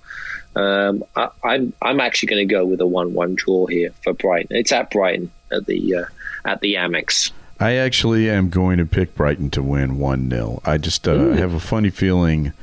Um, 0.54 1.04
I, 1.16 1.24
am 1.24 1.32
I'm, 1.44 1.74
I'm 1.82 2.00
actually 2.02 2.28
going 2.28 2.48
to 2.48 2.54
go 2.54 2.66
with 2.66 2.82
a 2.82 2.86
one-one 2.86 3.36
draw 3.36 3.68
here 3.68 3.92
for 4.04 4.14
Brighton. 4.14 4.58
It's 4.58 4.74
at 4.74 4.92
Brighton 4.92 5.32
at 5.50 5.66
the 5.66 5.96
uh, 5.96 6.06
at 6.44 6.60
the 6.60 6.74
Amex. 6.74 7.32
I 7.62 7.76
actually 7.76 8.28
am 8.28 8.50
going 8.50 8.80
to 8.80 8.88
pick 8.88 9.14
Brighton 9.14 9.52
to 9.52 9.62
win 9.62 10.00
1 10.00 10.32
0. 10.32 10.62
I 10.66 10.80
just 10.80 11.08
uh, 11.08 11.34
have 11.34 11.54
a 11.54 11.60
funny 11.60 11.92
feeling, 11.92 12.54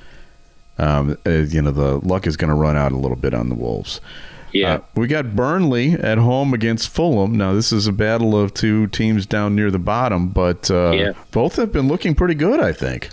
um, 0.76 1.16
uh, 1.24 1.30
you 1.30 1.62
know, 1.62 1.70
the 1.70 2.04
luck 2.04 2.26
is 2.26 2.36
going 2.36 2.48
to 2.48 2.56
run 2.56 2.76
out 2.76 2.90
a 2.90 2.96
little 2.96 3.16
bit 3.16 3.32
on 3.32 3.48
the 3.48 3.54
Wolves. 3.54 4.00
Yeah. 4.52 4.74
Uh, 4.74 4.80
we 4.96 5.06
got 5.06 5.36
Burnley 5.36 5.92
at 5.92 6.18
home 6.18 6.52
against 6.52 6.88
Fulham. 6.88 7.36
Now, 7.36 7.52
this 7.52 7.70
is 7.70 7.86
a 7.86 7.92
battle 7.92 8.36
of 8.36 8.52
two 8.54 8.88
teams 8.88 9.24
down 9.24 9.54
near 9.54 9.70
the 9.70 9.78
bottom, 9.78 10.30
but 10.30 10.68
uh, 10.68 10.90
yeah. 10.90 11.12
both 11.30 11.56
have 11.56 11.70
been 11.70 11.86
looking 11.86 12.16
pretty 12.16 12.34
good, 12.34 12.58
I 12.58 12.72
think. 12.72 13.10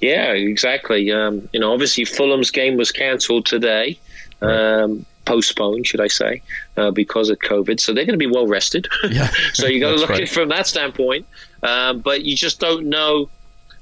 Yeah, 0.00 0.30
exactly. 0.32 1.10
Um, 1.10 1.48
you 1.52 1.58
know, 1.58 1.72
obviously, 1.72 2.04
Fulham's 2.04 2.52
game 2.52 2.76
was 2.76 2.92
cancelled 2.92 3.46
today. 3.46 3.98
Right. 4.40 4.82
Um, 4.82 5.06
postponed, 5.26 5.86
should 5.86 6.00
I 6.00 6.06
say, 6.08 6.40
uh, 6.78 6.90
because 6.90 7.28
of 7.28 7.38
COVID. 7.40 7.78
So 7.80 7.92
they're 7.92 8.06
going 8.06 8.18
to 8.18 8.24
be 8.28 8.32
well 8.32 8.46
rested. 8.46 8.88
Yeah. 9.10 9.30
so 9.52 9.66
you 9.66 9.78
got 9.80 9.90
to 9.90 9.96
look 9.96 10.10
right. 10.10 10.22
at 10.22 10.28
it 10.28 10.30
from 10.30 10.48
that 10.48 10.66
standpoint. 10.66 11.26
Um, 11.62 12.00
but 12.00 12.22
you 12.22 12.34
just 12.34 12.58
don't 12.60 12.86
know. 12.86 13.28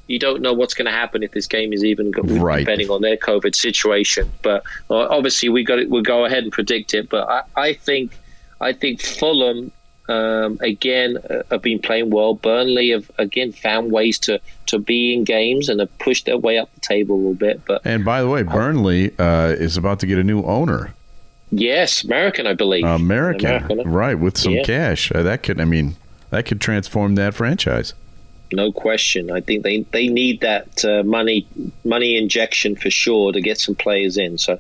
You 0.07 0.19
don't 0.19 0.43
know 0.43 0.53
what's 0.53 0.75
going 0.75 0.85
to 0.85 0.93
happen 0.93 1.23
if 1.23 1.31
this 1.33 1.47
game 1.47 1.73
is 1.73 1.83
even 1.83 2.11
right. 2.11 2.59
depending 2.59 2.91
on 2.91 3.01
their 3.01 3.17
COVID 3.17 3.55
situation. 3.55 4.31
But 4.43 4.65
uh, 4.91 5.09
obviously, 5.09 5.49
we 5.49 5.65
got 5.65 5.79
it. 5.79 5.89
We'll 5.89 6.03
go 6.03 6.27
ahead 6.27 6.43
and 6.43 6.53
predict 6.53 6.93
it. 6.93 7.09
But 7.09 7.29
I, 7.29 7.43
I 7.57 7.73
think, 7.73 8.19
I 8.61 8.75
think 8.75 9.01
Fulham 9.01 9.73
um, 10.09 10.59
again 10.61 11.17
uh, 11.31 11.43
have 11.51 11.63
been 11.63 11.79
playing 11.79 12.11
well. 12.11 12.35
Burnley 12.35 12.91
have 12.91 13.11
again 13.19 13.53
found 13.53 13.93
ways 13.93 14.19
to 14.21 14.41
to 14.67 14.79
be 14.79 15.15
in 15.15 15.25
games 15.25 15.69
and 15.69 15.81
have 15.81 15.97
pushed 15.99 16.27
their 16.27 16.39
way 16.39 16.59
up 16.59 16.73
the 16.75 16.81
table 16.81 17.15
a 17.15 17.17
little 17.17 17.35
bit. 17.35 17.63
But 17.65 17.83
and 17.85 18.05
by 18.05 18.21
the 18.21 18.29
way, 18.29 18.43
Burnley 18.43 19.19
uh, 19.19 19.55
is 19.59 19.77
about 19.77 20.01
to 20.01 20.07
get 20.07 20.19
a 20.19 20.25
new 20.25 20.43
owner. 20.43 20.93
Yes, 21.57 22.05
American, 22.05 22.47
I 22.47 22.55
believe. 22.55 22.85
American, 22.85 23.47
American. 23.47 23.91
right? 23.91 24.15
With 24.15 24.37
some 24.37 24.55
yeah. 24.55 24.63
cash, 24.65 25.13
uh, 25.13 25.23
that 25.23 25.43
could. 25.43 25.61
I 25.61 25.65
mean, 25.65 25.97
that 26.31 26.47
could 26.47 26.61
transform 26.61 27.15
that 27.15 27.35
franchise 27.35 27.95
no 28.55 28.73
question. 28.73 29.31
I 29.31 29.41
think 29.41 29.63
they, 29.63 29.81
they 29.93 30.09
need 30.09 30.41
that 30.41 30.85
uh, 30.85 31.03
money 31.03 31.47
money 31.85 32.17
injection 32.17 32.77
for 32.77 32.91
sure 32.91 33.33
to 33.33 33.41
get 33.41 33.59
some 33.59 33.75
players 33.75 34.17
in. 34.17 34.39
So 34.39 34.59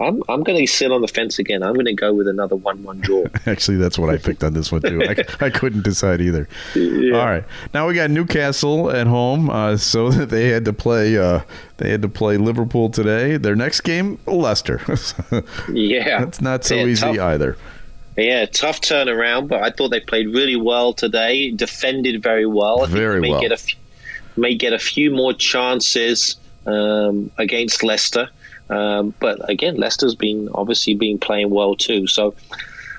I'm 0.00 0.22
I'm 0.28 0.42
going 0.42 0.58
to 0.58 0.66
sit 0.66 0.92
on 0.92 1.00
the 1.00 1.08
fence 1.08 1.38
again. 1.38 1.62
I'm 1.62 1.74
going 1.74 1.86
to 1.86 1.94
go 1.94 2.14
with 2.14 2.28
another 2.28 2.56
one 2.56 2.82
one 2.82 3.00
draw. 3.00 3.24
Actually, 3.46 3.78
that's 3.78 3.98
what 3.98 4.10
I 4.10 4.16
picked 4.16 4.44
on 4.44 4.54
this 4.54 4.70
one 4.70 4.82
too. 4.82 5.02
I, 5.02 5.24
I 5.46 5.50
couldn't 5.50 5.82
decide 5.82 6.20
either. 6.20 6.48
Yeah. 6.74 7.18
All 7.18 7.26
right, 7.26 7.44
now 7.74 7.88
we 7.88 7.94
got 7.94 8.10
Newcastle 8.10 8.90
at 8.90 9.06
home, 9.06 9.50
uh, 9.50 9.76
so 9.76 10.10
they 10.10 10.48
had 10.48 10.64
to 10.66 10.72
play 10.72 11.16
uh, 11.18 11.40
they 11.78 11.90
had 11.90 12.02
to 12.02 12.08
play 12.08 12.36
Liverpool 12.36 12.90
today. 12.90 13.36
Their 13.36 13.56
next 13.56 13.80
game, 13.80 14.18
Leicester. 14.26 14.80
yeah, 15.72 16.20
that's 16.20 16.40
not 16.40 16.64
so 16.64 16.74
easy 16.74 17.02
tough. 17.02 17.18
either. 17.18 17.56
Yeah, 18.18 18.46
tough 18.46 18.80
turnaround, 18.80 19.46
but 19.46 19.62
I 19.62 19.70
thought 19.70 19.90
they 19.90 20.00
played 20.00 20.34
really 20.34 20.56
well 20.56 20.92
today. 20.92 21.52
Defended 21.52 22.20
very 22.20 22.46
well. 22.46 22.82
I 22.82 22.86
very 22.86 23.20
may 23.20 23.30
well. 23.30 23.40
Get 23.40 23.52
a 23.52 23.56
few, 23.56 23.78
may 24.36 24.56
get 24.56 24.72
a 24.72 24.78
few 24.78 25.12
more 25.12 25.32
chances 25.32 26.36
um, 26.66 27.30
against 27.38 27.84
Leicester, 27.84 28.28
um, 28.70 29.14
but 29.20 29.48
again, 29.48 29.76
Leicester's 29.76 30.16
been 30.16 30.48
obviously 30.52 30.94
been 30.94 31.18
playing 31.18 31.50
well 31.50 31.76
too. 31.76 32.08
So 32.08 32.34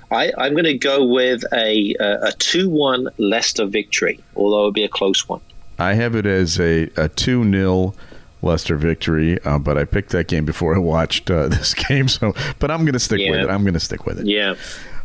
I, 0.09 0.31
am 0.37 0.53
going 0.53 0.63
to 0.63 0.77
go 0.77 1.05
with 1.05 1.43
a 1.53 1.95
a 1.99 2.31
two-one 2.39 3.09
Leicester 3.17 3.65
victory, 3.65 4.21
although 4.37 4.59
it'll 4.59 4.71
be 4.71 4.85
a 4.85 4.89
close 4.89 5.27
one. 5.27 5.41
I 5.77 5.95
have 5.95 6.15
it 6.15 6.25
as 6.25 6.59
a 6.61 6.89
a 6.95 7.09
two 7.09 7.49
0 7.49 7.93
Leicester 8.41 8.77
victory, 8.77 9.37
uh, 9.43 9.59
but 9.59 9.77
I 9.77 9.83
picked 9.83 10.11
that 10.11 10.27
game 10.27 10.45
before 10.45 10.75
I 10.75 10.79
watched 10.79 11.29
uh, 11.29 11.47
this 11.49 11.73
game. 11.73 12.07
So, 12.07 12.33
but 12.59 12.71
I'm 12.71 12.85
going 12.85 12.93
to 12.93 12.99
stick 12.99 13.19
yeah. 13.19 13.31
with 13.31 13.39
it. 13.41 13.49
I'm 13.49 13.63
going 13.63 13.73
to 13.73 13.79
stick 13.81 14.05
with 14.05 14.19
it. 14.19 14.25
Yeah. 14.25 14.55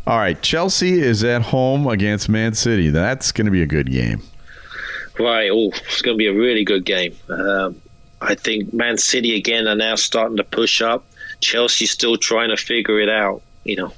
All 0.06 0.18
right, 0.18 0.40
Chelsea 0.42 1.00
is 1.00 1.24
at 1.24 1.40
home 1.40 1.86
against 1.86 2.28
Man 2.28 2.52
City. 2.52 2.90
That's 2.90 3.32
going 3.32 3.46
to 3.46 3.50
be 3.50 3.62
a 3.62 3.66
good 3.66 3.90
game. 3.90 4.22
Right. 5.18 5.50
Oh, 5.50 5.70
it's 5.86 6.02
going 6.02 6.16
to 6.16 6.18
be 6.18 6.26
a 6.26 6.34
really 6.34 6.64
good 6.64 6.84
game. 6.84 7.16
Um, 7.30 7.80
I 8.20 8.34
think 8.34 8.72
Man 8.74 8.98
City 8.98 9.34
again 9.34 9.66
are 9.66 9.74
now 9.74 9.94
starting 9.94 10.36
to 10.36 10.44
push 10.44 10.82
up. 10.82 11.06
Chelsea's 11.40 11.90
still 11.90 12.18
trying 12.18 12.50
to 12.50 12.56
figure 12.56 13.00
it 13.00 13.08
out. 13.08 13.42
You 13.64 13.76
know, 13.76 13.92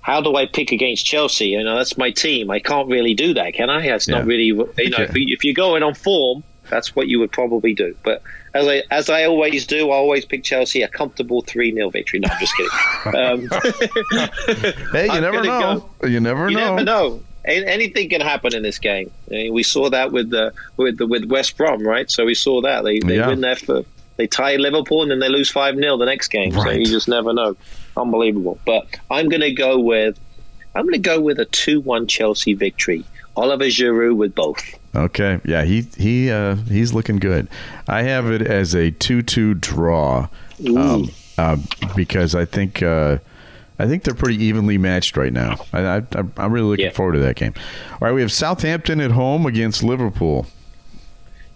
how 0.00 0.20
do 0.20 0.34
I 0.34 0.46
pick 0.46 0.72
against 0.72 1.06
Chelsea? 1.06 1.48
You 1.48 1.62
know, 1.62 1.76
that's 1.76 1.96
my 1.96 2.10
team. 2.10 2.50
I 2.50 2.58
can't 2.58 2.88
really 2.88 3.14
do 3.14 3.34
that, 3.34 3.54
can 3.54 3.70
I? 3.70 3.86
It's 3.86 4.08
yeah. 4.08 4.16
not 4.16 4.26
really. 4.26 4.46
You 4.46 4.56
know, 4.56 4.74
if, 4.76 5.12
if 5.14 5.44
you're 5.44 5.54
going 5.54 5.82
on 5.84 5.94
form, 5.94 6.42
that's 6.68 6.94
what 6.96 7.08
you 7.08 7.18
would 7.20 7.32
probably 7.32 7.74
do. 7.74 7.94
But 8.02 8.22
as 8.54 8.66
I 8.66 8.82
as 8.90 9.10
I 9.10 9.24
always 9.24 9.66
do, 9.66 9.90
I 9.90 9.94
always 9.94 10.24
pick 10.24 10.44
Chelsea 10.44 10.82
a 10.82 10.88
comfortable 10.88 11.42
three 11.42 11.72
0 11.72 11.90
victory. 11.90 12.20
No, 12.20 12.28
I'm 12.30 12.40
just 12.40 12.56
kidding. 12.56 12.70
Um, 13.14 14.90
hey, 14.92 15.12
you 15.12 15.20
never 15.20 15.42
know. 15.42 15.88
Go, 16.00 16.08
you 16.08 16.20
never 16.20 16.48
you 16.48 16.56
know. 16.56 16.76
Never 16.76 16.84
know. 16.84 17.22
Anything 17.46 18.08
can 18.08 18.22
happen 18.22 18.54
in 18.54 18.62
this 18.62 18.78
game. 18.78 19.10
I 19.28 19.34
mean, 19.34 19.52
we 19.52 19.62
saw 19.62 19.90
that 19.90 20.12
with 20.12 20.30
the 20.30 20.52
with 20.76 20.96
the, 20.98 21.06
with 21.06 21.26
West 21.26 21.56
Brom, 21.58 21.86
right? 21.86 22.10
So 22.10 22.24
we 22.24 22.34
saw 22.34 22.62
that 22.62 22.84
they 22.84 23.00
they 23.00 23.16
yeah. 23.16 23.28
win 23.28 23.40
there 23.42 23.56
for 23.56 23.84
they 24.16 24.26
tie 24.26 24.56
Liverpool 24.56 25.02
and 25.02 25.10
then 25.10 25.18
they 25.18 25.28
lose 25.28 25.50
five 25.50 25.76
0 25.76 25.98
the 25.98 26.06
next 26.06 26.28
game. 26.28 26.52
Right. 26.52 26.64
So 26.64 26.70
you 26.70 26.86
just 26.86 27.08
never 27.08 27.32
know. 27.32 27.56
Unbelievable. 27.96 28.58
But 28.64 28.86
I'm 29.10 29.28
going 29.28 29.42
to 29.42 29.52
go 29.52 29.78
with 29.78 30.18
I'm 30.74 30.82
going 30.82 30.94
to 30.94 30.98
go 30.98 31.20
with 31.20 31.38
a 31.38 31.44
two 31.46 31.80
one 31.80 32.06
Chelsea 32.06 32.54
victory. 32.54 33.04
Olivier 33.36 33.68
Giroud 33.68 34.16
with 34.16 34.34
both. 34.34 34.62
Okay, 34.94 35.40
yeah, 35.44 35.64
he 35.64 35.82
he 35.96 36.30
uh, 36.30 36.54
he's 36.54 36.92
looking 36.92 37.18
good. 37.18 37.48
I 37.88 38.02
have 38.02 38.30
it 38.30 38.42
as 38.42 38.74
a 38.74 38.90
two-two 38.92 39.54
draw 39.54 40.28
um, 40.76 41.10
uh, 41.36 41.56
because 41.96 42.34
I 42.34 42.44
think 42.44 42.82
uh, 42.82 43.18
I 43.78 43.86
think 43.86 44.04
they're 44.04 44.14
pretty 44.14 44.42
evenly 44.42 44.78
matched 44.78 45.16
right 45.16 45.32
now. 45.32 45.56
I, 45.72 45.96
I, 45.96 46.02
am 46.38 46.52
really 46.52 46.68
looking 46.68 46.86
yeah. 46.86 46.92
forward 46.92 47.14
to 47.14 47.18
that 47.20 47.36
game. 47.36 47.54
All 47.92 47.98
right, 48.02 48.12
we 48.12 48.20
have 48.20 48.30
Southampton 48.30 49.00
at 49.00 49.10
home 49.12 49.46
against 49.46 49.82
Liverpool. 49.82 50.46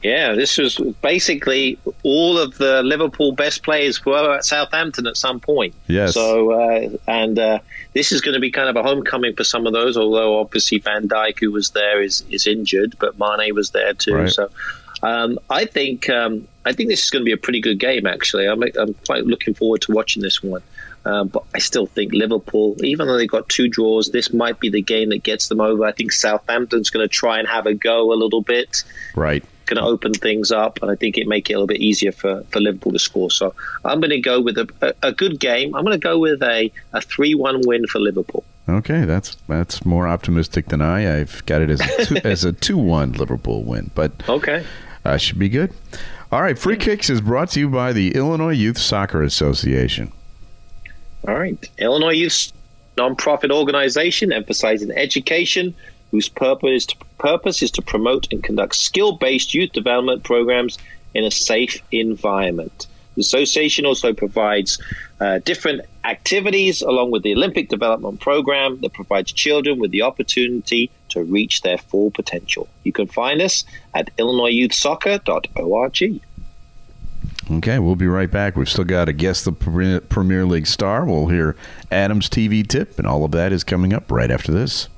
Yeah, 0.02 0.34
this 0.34 0.56
was 0.56 0.76
basically 1.02 1.78
all 2.04 2.38
of 2.38 2.56
the 2.58 2.82
Liverpool 2.84 3.32
best 3.32 3.64
players 3.64 4.04
were 4.04 4.36
at 4.36 4.44
Southampton 4.44 5.06
at 5.08 5.16
some 5.16 5.40
point. 5.40 5.74
Yes. 5.88 6.14
So, 6.14 6.52
uh, 6.52 6.88
and 7.08 7.38
uh, 7.38 7.58
this 7.94 8.12
is 8.12 8.20
going 8.20 8.34
to 8.34 8.40
be 8.40 8.50
kind 8.50 8.68
of 8.68 8.76
a 8.76 8.82
homecoming 8.82 9.34
for 9.34 9.42
some 9.42 9.66
of 9.66 9.72
those. 9.72 9.96
Although 9.96 10.38
obviously 10.38 10.78
Van 10.78 11.08
Dijk, 11.08 11.40
who 11.40 11.50
was 11.50 11.70
there, 11.70 12.00
is 12.00 12.24
is 12.30 12.46
injured, 12.46 12.96
but 13.00 13.18
Mane 13.18 13.54
was 13.54 13.70
there 13.70 13.92
too. 13.92 14.14
Right. 14.14 14.30
So, 14.30 14.48
um, 15.02 15.38
I 15.50 15.64
think 15.64 16.08
um, 16.08 16.46
I 16.64 16.72
think 16.72 16.90
this 16.90 17.02
is 17.02 17.10
going 17.10 17.22
to 17.22 17.26
be 17.26 17.32
a 17.32 17.36
pretty 17.36 17.60
good 17.60 17.80
game. 17.80 18.06
Actually, 18.06 18.46
I'm 18.46 18.62
I'm 18.78 18.94
quite 19.06 19.24
looking 19.24 19.54
forward 19.54 19.82
to 19.82 19.92
watching 19.92 20.22
this 20.22 20.42
one. 20.42 20.62
Um, 21.04 21.28
but 21.28 21.42
I 21.54 21.58
still 21.58 21.86
think 21.86 22.12
Liverpool, 22.12 22.76
even 22.84 23.06
though 23.06 23.16
they 23.16 23.26
got 23.26 23.48
two 23.48 23.68
draws, 23.68 24.10
this 24.10 24.32
might 24.32 24.60
be 24.60 24.68
the 24.68 24.82
game 24.82 25.08
that 25.08 25.22
gets 25.22 25.48
them 25.48 25.60
over. 25.60 25.84
I 25.84 25.92
think 25.92 26.12
Southampton's 26.12 26.90
going 26.90 27.02
to 27.02 27.08
try 27.08 27.38
and 27.38 27.48
have 27.48 27.66
a 27.66 27.72
go 27.72 28.12
a 28.12 28.16
little 28.16 28.42
bit 28.42 28.84
Right. 29.14 29.44
Going 29.68 29.76
to 29.76 29.88
open 29.88 30.12
things 30.14 30.50
up, 30.50 30.80
and 30.82 30.90
I 30.90 30.96
think 30.96 31.16
it 31.16 31.28
make 31.28 31.48
it 31.50 31.52
a 31.52 31.56
little 31.56 31.66
bit 31.68 31.80
easier 31.80 32.10
for, 32.12 32.42
for 32.50 32.60
Liverpool 32.60 32.92
to 32.92 32.98
score. 32.98 33.30
So 33.30 33.54
I'm 33.84 34.00
going 34.00 34.10
to 34.10 34.20
go 34.20 34.40
with 34.40 34.58
a, 34.58 34.68
a, 34.80 35.08
a 35.08 35.12
good 35.12 35.38
game. 35.38 35.74
I'm 35.74 35.84
going 35.84 35.98
to 35.98 36.02
go 36.02 36.18
with 36.18 36.42
a, 36.42 36.72
a 36.92 37.00
3 37.00 37.34
1 37.34 37.60
win 37.66 37.86
for 37.86 38.00
Liverpool. 38.00 38.44
Okay, 38.68 39.04
that's 39.06 39.36
that's 39.48 39.86
more 39.86 40.06
optimistic 40.06 40.66
than 40.66 40.82
I. 40.82 41.20
I've 41.20 41.44
got 41.46 41.62
it 41.62 41.70
as 41.70 41.80
a 41.80 42.04
two, 42.04 42.16
as 42.24 42.44
a 42.44 42.52
two 42.52 42.76
one 42.76 43.12
Liverpool 43.12 43.62
win, 43.64 43.90
but 43.94 44.12
Okay. 44.28 44.62
uh, 45.06 45.16
should 45.16 45.38
be 45.38 45.48
good. 45.48 45.72
All 46.30 46.42
right, 46.42 46.58
free 46.58 46.76
kicks 46.76 47.08
is 47.08 47.22
brought 47.22 47.48
to 47.52 47.60
you 47.60 47.70
by 47.70 47.94
the 47.94 48.14
Illinois 48.14 48.52
Youth 48.52 48.76
Soccer 48.76 49.22
Association. 49.22 50.12
All 51.26 51.34
right. 51.34 51.56
Illinois 51.78 52.12
Youth 52.12 52.52
nonprofit 52.96 53.50
organization 53.50 54.32
emphasizing 54.32 54.90
education, 54.90 55.74
whose 56.10 56.28
purpose 56.28 56.70
is 56.70 56.86
to, 56.86 56.96
purpose 57.18 57.62
is 57.62 57.70
to 57.72 57.82
promote 57.82 58.32
and 58.32 58.42
conduct 58.42 58.76
skill 58.76 59.12
based 59.12 59.52
youth 59.54 59.72
development 59.72 60.24
programs 60.24 60.78
in 61.14 61.24
a 61.24 61.30
safe 61.30 61.82
environment. 61.92 62.86
The 63.14 63.22
association 63.22 63.84
also 63.84 64.12
provides 64.12 64.80
uh, 65.20 65.40
different 65.40 65.82
activities 66.04 66.80
along 66.82 67.10
with 67.10 67.24
the 67.24 67.34
Olympic 67.34 67.68
Development 67.68 68.20
Program 68.20 68.80
that 68.82 68.92
provides 68.92 69.32
children 69.32 69.80
with 69.80 69.90
the 69.90 70.02
opportunity 70.02 70.92
to 71.08 71.24
reach 71.24 71.62
their 71.62 71.78
full 71.78 72.12
potential. 72.12 72.68
You 72.84 72.92
can 72.92 73.08
find 73.08 73.42
us 73.42 73.64
at 73.94 74.16
illinoisyouthsoccer.org. 74.18 76.20
Okay, 77.50 77.78
we'll 77.78 77.96
be 77.96 78.06
right 78.06 78.30
back. 78.30 78.56
We've 78.56 78.68
still 78.68 78.84
got 78.84 79.06
to 79.06 79.12
guess 79.12 79.42
the 79.42 79.52
Premier 79.52 80.00
Premier 80.00 80.44
League 80.44 80.66
star. 80.66 81.06
We'll 81.06 81.28
hear 81.28 81.56
Adam's 81.90 82.28
TV 82.28 82.66
tip, 82.66 82.98
and 82.98 83.08
all 83.08 83.24
of 83.24 83.32
that 83.32 83.52
is 83.52 83.64
coming 83.64 83.92
up 83.92 84.12
right 84.12 84.30
after 84.30 84.52
this. 84.52 84.88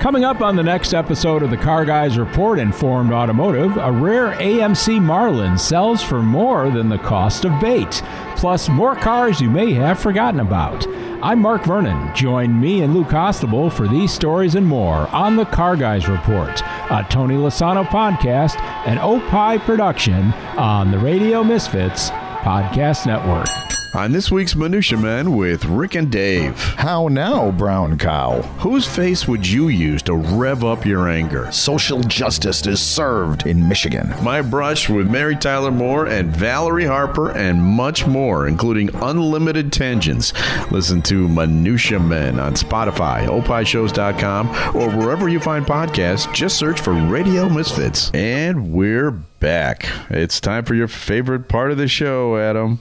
Coming 0.00 0.24
up 0.24 0.40
on 0.40 0.54
the 0.54 0.62
next 0.62 0.94
episode 0.94 1.42
of 1.42 1.50
the 1.50 1.56
Car 1.56 1.84
Guys 1.84 2.16
Report 2.16 2.60
Informed 2.60 3.12
Automotive, 3.12 3.76
a 3.76 3.90
rare 3.90 4.32
AMC 4.34 5.02
Marlin 5.02 5.58
sells 5.58 6.00
for 6.02 6.22
more 6.22 6.70
than 6.70 6.88
the 6.88 6.98
cost 6.98 7.44
of 7.44 7.58
bait, 7.60 8.02
plus 8.36 8.68
more 8.68 8.94
cars 8.94 9.40
you 9.40 9.50
may 9.50 9.72
have 9.72 9.98
forgotten 9.98 10.38
about. 10.38 10.86
I'm 11.22 11.40
Mark 11.40 11.64
Vernon. 11.64 12.14
Join 12.14 12.60
me 12.60 12.82
and 12.82 12.94
Lou 12.94 13.04
Costable 13.04 13.72
for 13.72 13.88
these 13.88 14.12
stories 14.12 14.54
and 14.54 14.66
more 14.66 15.08
on 15.08 15.34
the 15.34 15.46
Car 15.46 15.76
Guys 15.76 16.08
Report, 16.08 16.60
a 16.90 17.04
Tony 17.10 17.34
Lasano 17.34 17.84
podcast 17.84 18.60
and 18.86 19.00
Opie 19.00 19.58
production 19.64 20.32
on 20.56 20.92
the 20.92 20.98
Radio 20.98 21.42
Misfits 21.42 22.10
Podcast 22.10 23.06
Network. 23.06 23.48
On 23.94 24.12
this 24.12 24.30
week's 24.30 24.54
Minutia 24.54 24.98
Men 24.98 25.36
with 25.36 25.64
Rick 25.64 25.94
and 25.94 26.12
Dave, 26.12 26.58
How 26.74 27.08
now, 27.08 27.50
brown 27.52 27.96
cow? 27.96 28.42
whose 28.58 28.86
face 28.86 29.26
would 29.26 29.46
you 29.46 29.68
use 29.68 30.02
to 30.02 30.14
rev 30.16 30.64
up 30.64 30.84
your 30.84 31.08
anger? 31.08 31.50
Social 31.50 32.00
justice 32.02 32.66
is 32.66 32.78
served 32.82 33.46
in 33.46 33.66
Michigan. 33.66 34.12
My 34.22 34.42
brush 34.42 34.90
with 34.90 35.10
Mary 35.10 35.34
Tyler 35.34 35.70
Moore 35.70 36.06
and 36.08 36.30
Valerie 36.36 36.84
Harper 36.84 37.30
and 37.30 37.62
much 37.62 38.06
more, 38.06 38.46
including 38.48 38.94
unlimited 38.96 39.72
tangents. 39.72 40.34
Listen 40.70 41.00
to 41.02 41.26
Minutia 41.26 41.98
Men 41.98 42.38
on 42.38 42.52
Spotify, 42.52 43.26
opishows.com, 43.26 44.48
or 44.76 44.90
wherever 44.90 45.28
you 45.30 45.40
find 45.40 45.64
podcasts. 45.64 46.30
Just 46.34 46.58
search 46.58 46.80
for 46.80 46.92
Radio 46.92 47.48
Misfits. 47.48 48.10
And 48.12 48.72
we're 48.72 49.10
back. 49.10 49.88
It's 50.10 50.38
time 50.38 50.66
for 50.66 50.74
your 50.74 50.88
favorite 50.88 51.48
part 51.48 51.70
of 51.70 51.78
the 51.78 51.88
show, 51.88 52.36
Adam. 52.36 52.80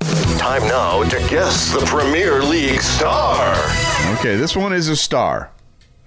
Time 0.00 0.62
now 0.68 1.02
to 1.08 1.16
guess 1.28 1.72
the 1.72 1.84
Premier 1.86 2.42
League 2.42 2.80
star. 2.80 3.54
Okay, 4.18 4.36
this 4.36 4.56
one 4.56 4.72
is 4.72 4.88
a 4.88 4.96
star. 4.96 5.50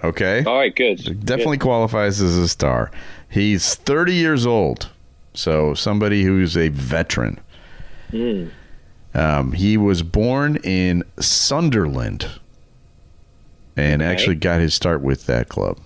Okay? 0.03 0.43
All 0.45 0.57
right, 0.57 0.73
good. 0.75 1.25
definitely 1.25 1.57
qualifies 1.57 2.21
as 2.21 2.37
a 2.37 2.47
star. 2.47 2.91
He's 3.29 3.75
30 3.75 4.13
years 4.13 4.45
old, 4.45 4.89
so 5.33 5.73
somebody 5.73 6.23
who's 6.23 6.55
a 6.55 6.69
veteran. 6.69 7.39
Um, 9.13 9.51
he 9.53 9.75
was 9.77 10.03
born 10.03 10.57
in 10.57 11.03
Sunderland 11.19 12.39
and 13.75 14.01
Okay. 14.01 14.11
actually 14.11 14.35
got 14.35 14.61
his 14.61 14.73
start 14.73 15.01
with 15.01 15.25
that 15.25 15.49
club. 15.49 15.79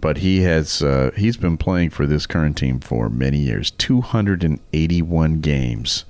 But 0.00 0.18
he 0.18 0.42
has 0.42 0.82
uh, 0.82 1.10
he's 1.16 1.36
been 1.36 1.56
playing 1.56 1.90
for 1.90 2.06
this 2.06 2.26
current 2.26 2.56
team 2.56 2.80
for 2.80 3.08
many 3.08 3.38
years. 3.38 3.70
281 3.72 5.40
games 5.40 6.04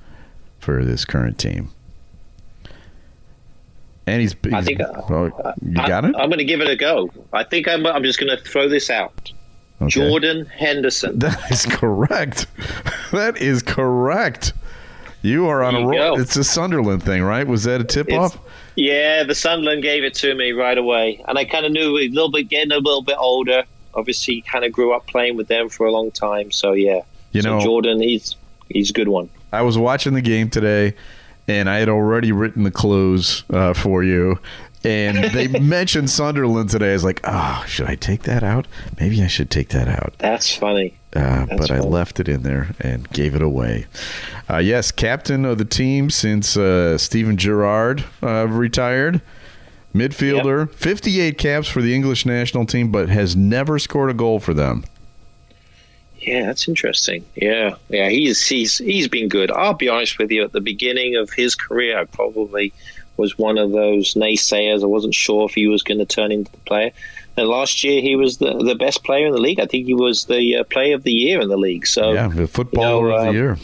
for 0.62 0.84
this 0.84 1.04
current 1.04 1.38
team. 1.38 1.70
And 4.06 4.20
he's, 4.20 4.34
I 4.52 4.62
think, 4.62 4.80
uh, 4.80 5.02
oh, 5.10 5.54
you 5.60 5.74
got 5.74 6.04
it. 6.04 6.14
I, 6.16 6.22
am 6.22 6.28
going 6.28 6.38
to 6.38 6.44
give 6.44 6.60
it 6.60 6.68
a 6.68 6.76
go. 6.76 7.10
I 7.32 7.44
think 7.44 7.68
I'm, 7.68 7.84
I'm 7.86 8.02
just 8.02 8.18
going 8.18 8.36
to 8.36 8.42
throw 8.42 8.68
this 8.68 8.90
out. 8.90 9.32
Okay. 9.80 9.90
Jordan 9.90 10.46
Henderson. 10.46 11.18
That 11.18 11.38
is 11.50 11.66
correct. 11.66 12.46
That 13.12 13.36
is 13.36 13.60
correct. 13.60 14.54
You 15.20 15.46
are 15.46 15.62
on 15.62 15.74
There 15.74 15.82
a 15.82 15.86
roll. 15.86 16.18
It's 16.18 16.34
a 16.36 16.44
Sunderland 16.44 17.02
thing, 17.02 17.22
right? 17.22 17.46
Was 17.46 17.64
that 17.64 17.82
a 17.82 17.84
tip 17.84 18.08
It's- 18.08 18.32
off? 18.32 18.38
Yeah, 18.74 19.22
the 19.24 19.34
Sunderland 19.34 19.82
gave 19.82 20.02
it 20.02 20.14
to 20.14 20.34
me 20.34 20.52
right 20.52 20.78
away, 20.78 21.22
and 21.28 21.36
I 21.36 21.44
kind 21.44 21.66
of 21.66 21.72
knew 21.72 21.98
a 21.98 22.08
little 22.08 22.30
bit 22.30 22.44
getting 22.44 22.72
a 22.72 22.78
little 22.78 23.02
bit 23.02 23.18
older. 23.18 23.64
Obviously, 23.92 24.40
kind 24.40 24.64
of 24.64 24.72
grew 24.72 24.94
up 24.94 25.06
playing 25.06 25.36
with 25.36 25.48
them 25.48 25.68
for 25.68 25.86
a 25.86 25.92
long 25.92 26.10
time, 26.10 26.50
so 26.50 26.72
yeah. 26.72 27.02
You 27.32 27.42
so 27.42 27.58
know- 27.58 27.60
Jordan, 27.60 28.00
he's 28.00 28.34
he's 28.70 28.88
a 28.88 28.94
good 28.94 29.08
one. 29.08 29.28
I 29.52 29.62
was 29.62 29.76
watching 29.76 30.14
the 30.14 30.22
game 30.22 30.50
today, 30.50 30.94
and 31.46 31.68
I 31.68 31.78
had 31.78 31.88
already 31.88 32.32
written 32.32 32.64
the 32.64 32.70
clues 32.70 33.44
uh, 33.50 33.74
for 33.74 34.02
you. 34.02 34.38
And 34.84 35.32
they 35.32 35.46
mentioned 35.60 36.10
Sunderland 36.10 36.70
today. 36.70 36.90
I 36.90 36.94
was 36.94 37.04
like, 37.04 37.20
oh, 37.24 37.64
should 37.68 37.86
I 37.86 37.94
take 37.94 38.22
that 38.22 38.42
out? 38.42 38.66
Maybe 38.98 39.22
I 39.22 39.26
should 39.28 39.50
take 39.50 39.68
that 39.68 39.88
out. 39.88 40.14
That's 40.18 40.54
funny. 40.54 40.94
Uh, 41.14 41.44
That's 41.46 41.60
but 41.60 41.70
I 41.70 41.80
left 41.80 42.20
it 42.20 42.28
in 42.28 42.42
there 42.42 42.74
and 42.80 43.08
gave 43.10 43.34
it 43.34 43.42
away. 43.42 43.86
Uh, 44.48 44.56
yes, 44.58 44.90
captain 44.90 45.44
of 45.44 45.58
the 45.58 45.64
team 45.64 46.10
since 46.10 46.56
uh, 46.56 46.96
Steven 46.98 47.36
Gerrard 47.36 48.04
uh, 48.22 48.48
retired. 48.48 49.20
Midfielder, 49.94 50.72
58 50.72 51.36
caps 51.36 51.68
for 51.68 51.82
the 51.82 51.94
English 51.94 52.24
national 52.24 52.64
team, 52.64 52.90
but 52.90 53.10
has 53.10 53.36
never 53.36 53.78
scored 53.78 54.08
a 54.08 54.14
goal 54.14 54.40
for 54.40 54.54
them. 54.54 54.84
Yeah, 56.22 56.46
that's 56.46 56.68
interesting. 56.68 57.24
Yeah, 57.34 57.74
yeah, 57.88 58.08
he's 58.08 58.46
he's 58.46 58.78
he's 58.78 59.08
been 59.08 59.28
good. 59.28 59.50
I'll 59.50 59.74
be 59.74 59.88
honest 59.88 60.18
with 60.18 60.30
you. 60.30 60.44
At 60.44 60.52
the 60.52 60.60
beginning 60.60 61.16
of 61.16 61.30
his 61.30 61.56
career, 61.56 61.98
I 61.98 62.04
probably 62.04 62.72
was 63.16 63.36
one 63.36 63.58
of 63.58 63.72
those 63.72 64.14
naysayers. 64.14 64.82
I 64.82 64.86
wasn't 64.86 65.14
sure 65.14 65.46
if 65.48 65.54
he 65.54 65.66
was 65.66 65.82
going 65.82 65.98
to 65.98 66.06
turn 66.06 66.30
into 66.30 66.50
the 66.52 66.58
player. 66.58 66.92
And 67.36 67.48
last 67.48 67.82
year, 67.82 68.00
he 68.00 68.14
was 68.14 68.38
the 68.38 68.54
the 68.54 68.76
best 68.76 69.02
player 69.02 69.26
in 69.26 69.32
the 69.32 69.40
league. 69.40 69.58
I 69.58 69.66
think 69.66 69.86
he 69.86 69.94
was 69.94 70.26
the 70.26 70.58
uh, 70.58 70.64
player 70.64 70.94
of 70.94 71.02
the 71.02 71.12
year 71.12 71.40
in 71.40 71.48
the 71.48 71.56
league. 71.56 71.88
So 71.88 72.12
yeah, 72.12 72.28
the 72.28 72.46
footballer 72.46 73.08
you 73.08 73.08
know, 73.08 73.16
of 73.16 73.22
the 73.22 73.28
um, 73.28 73.34
year. 73.34 73.56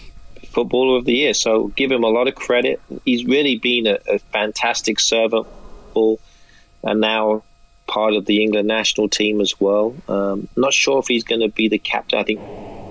footballer 0.49 0.99
of 0.99 1.05
the 1.05 1.15
year. 1.15 1.35
So 1.35 1.69
give 1.69 1.93
him 1.93 2.03
a 2.03 2.09
lot 2.09 2.27
of 2.27 2.35
credit. 2.35 2.81
He's 3.05 3.25
really 3.25 3.57
been 3.59 3.87
a, 3.87 3.99
a 4.09 4.19
fantastic 4.19 4.99
servant, 4.99 5.47
and 5.95 7.01
now 7.01 7.45
part 7.89 8.15
of 8.15 8.27
the 8.27 8.43
England 8.43 8.69
national 8.69 9.09
team 9.09 9.41
as 9.41 9.59
well. 9.61 9.95
Um, 10.09 10.47
not 10.57 10.73
sure 10.73 10.99
if 11.01 11.09
he's 11.09 11.25
going 11.25 11.41
to 11.41 11.49
be 11.49 11.69
the 11.69 11.79
captain. 11.79 12.19
I 12.19 12.23
think 12.23 12.41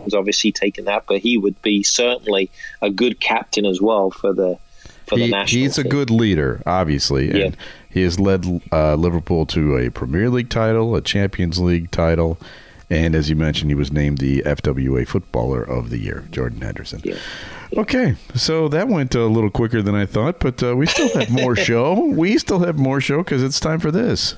he's 0.03 0.13
obviously 0.13 0.51
taken 0.51 0.85
that, 0.85 1.05
but 1.07 1.19
he 1.19 1.37
would 1.37 1.61
be 1.61 1.83
certainly 1.83 2.49
a 2.81 2.89
good 2.89 3.19
captain 3.21 3.65
as 3.65 3.79
well 3.79 4.11
for 4.11 4.33
the 4.33 4.57
for 5.05 5.15
the 5.17 5.29
national. 5.29 5.61
he's 5.61 5.77
a 5.77 5.85
good 5.85 6.09
leader, 6.09 6.61
obviously, 6.65 7.27
Yeah. 7.27 7.45
and 7.45 7.57
he 7.89 8.01
has 8.03 8.19
led 8.19 8.45
uh, 8.73 8.95
Liverpool 8.95 9.45
to 9.45 9.77
a 9.77 9.89
Premier 9.89 10.29
League 10.29 10.49
title, 10.49 10.93
a 10.97 11.01
Champions 11.01 11.59
League 11.59 11.91
title, 11.91 12.37
and 12.89 13.15
as 13.15 13.29
you 13.29 13.35
mentioned, 13.37 13.71
he 13.71 13.75
was 13.75 13.89
named 13.91 14.17
the 14.17 14.41
FWA 14.41 15.07
Footballer 15.07 15.63
of 15.63 15.91
the 15.91 15.97
Year, 15.97 16.25
Jordan 16.31 16.59
Henderson. 16.59 16.99
Yeah. 17.05 17.15
Okay, 17.77 18.15
so 18.35 18.67
that 18.69 18.87
went 18.89 19.15
a 19.15 19.25
little 19.27 19.49
quicker 19.49 19.81
than 19.81 19.95
I 19.95 20.05
thought, 20.05 20.39
but 20.39 20.61
uh, 20.61 20.75
we 20.75 20.85
still 20.85 21.09
have 21.17 21.29
more 21.29 21.55
show. 21.69 21.93
We 22.05 22.37
still 22.37 22.59
have 22.59 22.77
more 22.77 22.99
show 23.01 23.19
because 23.19 23.43
it's 23.43 23.59
time 23.61 23.79
for 23.79 23.91
this. 23.91 24.35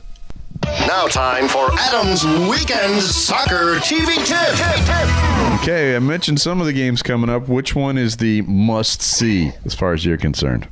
Now, 0.88 1.08
time 1.08 1.48
for 1.48 1.70
Adam's 1.74 2.26
Weekend 2.50 3.02
Soccer 3.02 3.76
TV 3.80 4.16
Tip. 4.26 5.62
Okay, 5.62 5.96
I 5.96 6.00
mentioned 6.00 6.40
some 6.40 6.62
of 6.62 6.68
the 6.68 6.74
games 6.74 7.02
coming 7.02 7.30
up. 7.30 7.48
Which 7.48 7.76
one 7.76 7.98
is 7.98 8.18
the 8.18 8.42
must 8.44 9.02
see 9.02 9.52
as 9.66 9.74
far 9.74 9.94
as 9.94 10.06
you're 10.06 10.18
concerned? 10.18 10.68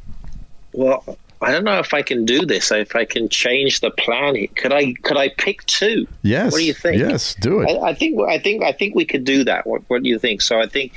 Well, 0.73 1.17
I 1.41 1.51
don't 1.51 1.63
know 1.63 1.79
if 1.79 1.93
I 1.93 2.01
can 2.01 2.25
do 2.25 2.45
this. 2.45 2.71
If 2.71 2.95
I 2.95 3.05
can 3.05 3.29
change 3.29 3.79
the 3.79 3.91
plan, 3.91 4.47
could 4.55 4.73
I? 4.73 4.93
Could 5.03 5.17
I 5.17 5.29
pick 5.29 5.65
two? 5.65 6.07
Yes. 6.21 6.51
What 6.51 6.60
do 6.60 6.65
you 6.65 6.73
think? 6.73 6.97
Yes, 6.97 7.36
do 7.36 7.62
it. 7.62 7.69
I, 7.69 7.89
I 7.89 7.93
think. 7.93 8.19
I 8.21 8.39
think. 8.39 8.63
I 8.63 8.71
think 8.71 8.95
we 8.95 9.05
could 9.05 9.23
do 9.23 9.43
that. 9.43 9.67
What, 9.67 9.81
what 9.88 10.03
do 10.03 10.10
you 10.10 10.19
think? 10.19 10.41
So 10.41 10.60
I 10.60 10.67
think. 10.67 10.93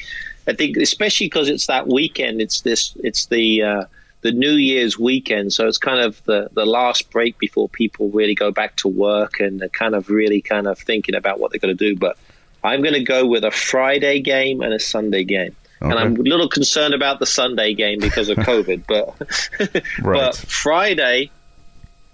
I 0.46 0.54
think, 0.54 0.76
especially 0.78 1.26
because 1.26 1.48
it's 1.48 1.66
that 1.66 1.88
weekend. 1.88 2.40
It's 2.40 2.62
this. 2.62 2.94
It's 3.02 3.26
the. 3.26 3.62
Uh, 3.62 3.84
the 4.22 4.32
New 4.32 4.52
Year's 4.52 4.98
weekend, 4.98 5.52
so 5.52 5.66
it's 5.66 5.78
kind 5.78 6.00
of 6.00 6.22
the, 6.24 6.50
the 6.52 6.66
last 6.66 7.10
break 7.10 7.38
before 7.38 7.68
people 7.68 8.10
really 8.10 8.34
go 8.34 8.50
back 8.50 8.76
to 8.76 8.88
work 8.88 9.40
and 9.40 9.60
they're 9.60 9.68
kind 9.68 9.94
of 9.94 10.10
really 10.10 10.42
kind 10.42 10.66
of 10.66 10.78
thinking 10.78 11.14
about 11.14 11.40
what 11.40 11.50
they're 11.50 11.60
going 11.60 11.76
to 11.76 11.88
do. 11.88 11.96
But 11.98 12.18
I'm 12.62 12.82
going 12.82 12.94
to 12.94 13.02
go 13.02 13.26
with 13.26 13.44
a 13.44 13.50
Friday 13.50 14.20
game 14.20 14.60
and 14.60 14.74
a 14.74 14.78
Sunday 14.78 15.24
game. 15.24 15.56
Okay. 15.82 15.90
And 15.90 15.98
I'm 15.98 16.16
a 16.16 16.22
little 16.22 16.48
concerned 16.48 16.92
about 16.92 17.20
the 17.20 17.26
Sunday 17.26 17.72
game 17.72 18.00
because 18.00 18.28
of 18.28 18.36
COVID, 18.38 18.84
but 18.86 19.18
right. 20.02 20.20
but 20.20 20.36
Friday, 20.36 21.30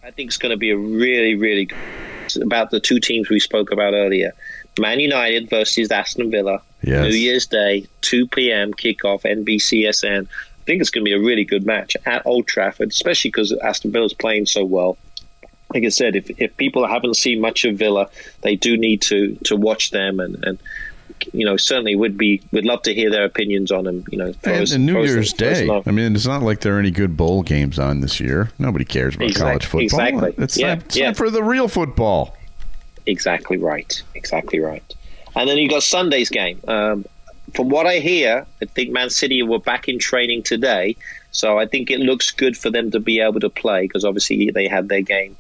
I 0.05 0.11
think 0.13 0.29
it's 0.29 0.39
going 0.39 0.51
to 0.51 0.57
be 0.57 0.71
a 0.71 0.77
really 0.77 1.35
really 1.35 1.65
good, 1.65 2.43
about 2.43 2.71
the 2.71 2.79
two 2.79 3.01
teams 3.01 3.29
we 3.29 3.41
spoke 3.41 3.73
about 3.73 3.95
earlier. 3.95 4.33
Man 4.79 5.01
United 5.01 5.51
versus 5.51 5.91
Aston 5.91 6.31
Villa. 6.31 6.61
Yes. 6.83 7.11
New 7.11 7.17
Year's 7.17 7.47
Day, 7.47 7.87
2 8.03 8.29
p.m. 8.29 8.73
kickoff, 8.73 9.23
NBCSN 9.23 10.29
think 10.67 10.81
it's 10.81 10.91
going 10.91 11.05
to 11.05 11.09
be 11.09 11.15
a 11.15 11.21
really 11.21 11.45
good 11.45 11.65
match 11.65 11.97
at 12.05 12.27
Old 12.27 12.47
Trafford, 12.47 12.91
especially 12.91 13.31
because 13.31 13.53
Aston 13.53 13.93
Villa's 13.93 14.13
playing 14.13 14.47
so 14.47 14.65
well. 14.65 14.99
Like 15.73 15.85
I 15.85 15.89
said, 15.89 16.15
if, 16.15 16.31
if 16.41 16.57
people 16.57 16.87
haven't 16.87 17.17
seen 17.17 17.41
much 17.41 17.65
of 17.65 17.77
Villa, 17.77 18.09
they 18.43 18.57
do 18.57 18.77
need 18.77 19.03
to 19.03 19.37
to 19.45 19.57
watch 19.57 19.91
them 19.91 20.21
and, 20.21 20.45
and 20.45 20.59
you 21.33 21.45
know 21.45 21.57
certainly 21.57 21.97
would 21.97 22.17
be 22.17 22.41
would 22.53 22.65
love 22.65 22.83
to 22.83 22.95
hear 22.95 23.11
their 23.11 23.25
opinions 23.25 23.73
on 23.73 23.85
them. 23.85 24.05
You 24.11 24.19
know, 24.19 24.33
and, 24.45 24.73
and 24.73 24.87
New 24.87 25.03
Year's 25.03 25.33
Day. 25.33 25.69
I 25.87 25.91
mean, 25.91 26.15
it's 26.15 26.27
not 26.27 26.43
like 26.43 26.61
there 26.61 26.77
are 26.77 26.79
any 26.79 26.93
good 26.93 27.17
bowl 27.17 27.43
games 27.43 27.79
on 27.79 28.01
this 28.01 28.21
year. 28.21 28.51
Nobody 28.59 28.85
cares 28.85 29.17
about 29.17 29.29
exactly, 29.29 29.51
college 29.51 29.67
football. 29.67 29.83
Exactly. 29.83 30.45
It's, 30.45 30.57
yeah, 30.57 30.69
time, 30.69 30.79
it's 30.79 30.97
yeah. 30.97 31.05
time 31.07 31.15
for 31.15 31.31
the 31.31 31.43
real 31.43 31.69
football. 31.69 32.37
Exactly 33.07 33.57
right. 33.57 34.03
Exactly 34.15 34.61
right. 34.61 34.95
And 35.35 35.49
then 35.49 35.59
you've 35.59 35.71
got 35.71 35.83
Sunday's 35.83 36.31
game. 36.31 36.61
Um, 36.67 37.05
from 37.55 37.69
what 37.69 37.87
I 37.87 37.99
hear, 37.99 38.47
I 38.61 38.65
think 38.67 38.91
Man 38.91 39.11
City 39.11 39.43
were 39.43 39.59
back 39.59 39.89
in 39.89 39.99
training 39.99 40.43
today, 40.43 40.97
so 41.31 41.59
I 41.59 41.67
think 41.67 41.91
it 41.91 42.01
looks 42.01 42.31
good 42.31 42.57
for 42.57 42.71
them 42.71 42.91
to 42.91 43.01
be 43.01 43.21
able 43.21 43.41
to 43.41 43.51
play 43.51 43.83
because 43.83 44.05
obviously 44.05 44.51
they 44.51 44.69
had 44.69 44.89
their 44.89 45.03
game 45.03 45.37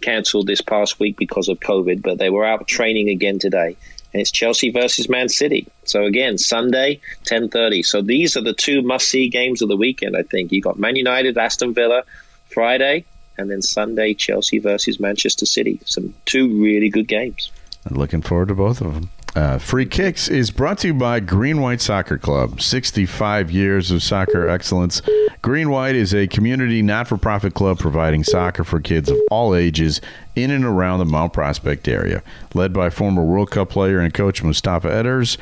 cancelled 0.00 0.46
this 0.46 0.60
past 0.60 1.00
week 1.00 1.16
because 1.16 1.48
of 1.48 1.58
COVID, 1.60 2.02
but 2.02 2.18
they 2.18 2.30
were 2.30 2.44
out 2.44 2.68
training 2.68 3.08
again 3.08 3.38
today. 3.38 3.76
And 4.12 4.20
it's 4.20 4.30
Chelsea 4.30 4.70
versus 4.70 5.08
Man 5.08 5.28
City. 5.28 5.66
So 5.84 6.04
again, 6.04 6.38
Sunday, 6.38 7.00
ten 7.24 7.48
thirty. 7.48 7.82
So 7.82 8.02
these 8.02 8.36
are 8.36 8.42
the 8.42 8.52
two 8.52 8.82
must-see 8.82 9.28
games 9.28 9.62
of 9.62 9.68
the 9.68 9.76
weekend. 9.76 10.16
I 10.16 10.22
think 10.22 10.52
you 10.52 10.60
got 10.60 10.78
Man 10.78 10.96
United, 10.96 11.36
Aston 11.36 11.74
Villa, 11.74 12.04
Friday, 12.50 13.04
and 13.38 13.50
then 13.50 13.62
Sunday, 13.62 14.14
Chelsea 14.14 14.58
versus 14.58 15.00
Manchester 15.00 15.46
City. 15.46 15.80
Some 15.84 16.14
two 16.24 16.62
really 16.62 16.88
good 16.88 17.08
games. 17.08 17.50
I'm 17.84 17.96
looking 17.96 18.22
forward 18.22 18.48
to 18.48 18.54
both 18.54 18.80
of 18.80 18.94
them. 18.94 19.10
Uh, 19.36 19.58
Free 19.58 19.84
Kicks 19.84 20.28
is 20.28 20.50
brought 20.50 20.78
to 20.78 20.86
you 20.86 20.94
by 20.94 21.20
Green 21.20 21.60
White 21.60 21.82
Soccer 21.82 22.16
Club. 22.16 22.62
65 22.62 23.50
years 23.50 23.90
of 23.90 24.02
soccer 24.02 24.48
excellence. 24.48 25.02
Green 25.42 25.68
White 25.68 25.94
is 25.94 26.14
a 26.14 26.26
community 26.26 26.80
not 26.80 27.06
for 27.06 27.18
profit 27.18 27.52
club 27.52 27.78
providing 27.78 28.24
soccer 28.24 28.64
for 28.64 28.80
kids 28.80 29.10
of 29.10 29.18
all 29.30 29.54
ages 29.54 30.00
in 30.34 30.50
and 30.50 30.64
around 30.64 31.00
the 31.00 31.04
Mount 31.04 31.34
Prospect 31.34 31.86
area. 31.86 32.22
Led 32.54 32.72
by 32.72 32.88
former 32.88 33.22
World 33.22 33.50
Cup 33.50 33.68
player 33.68 33.98
and 33.98 34.14
coach 34.14 34.42
Mustafa 34.42 34.88
Edders. 34.88 35.36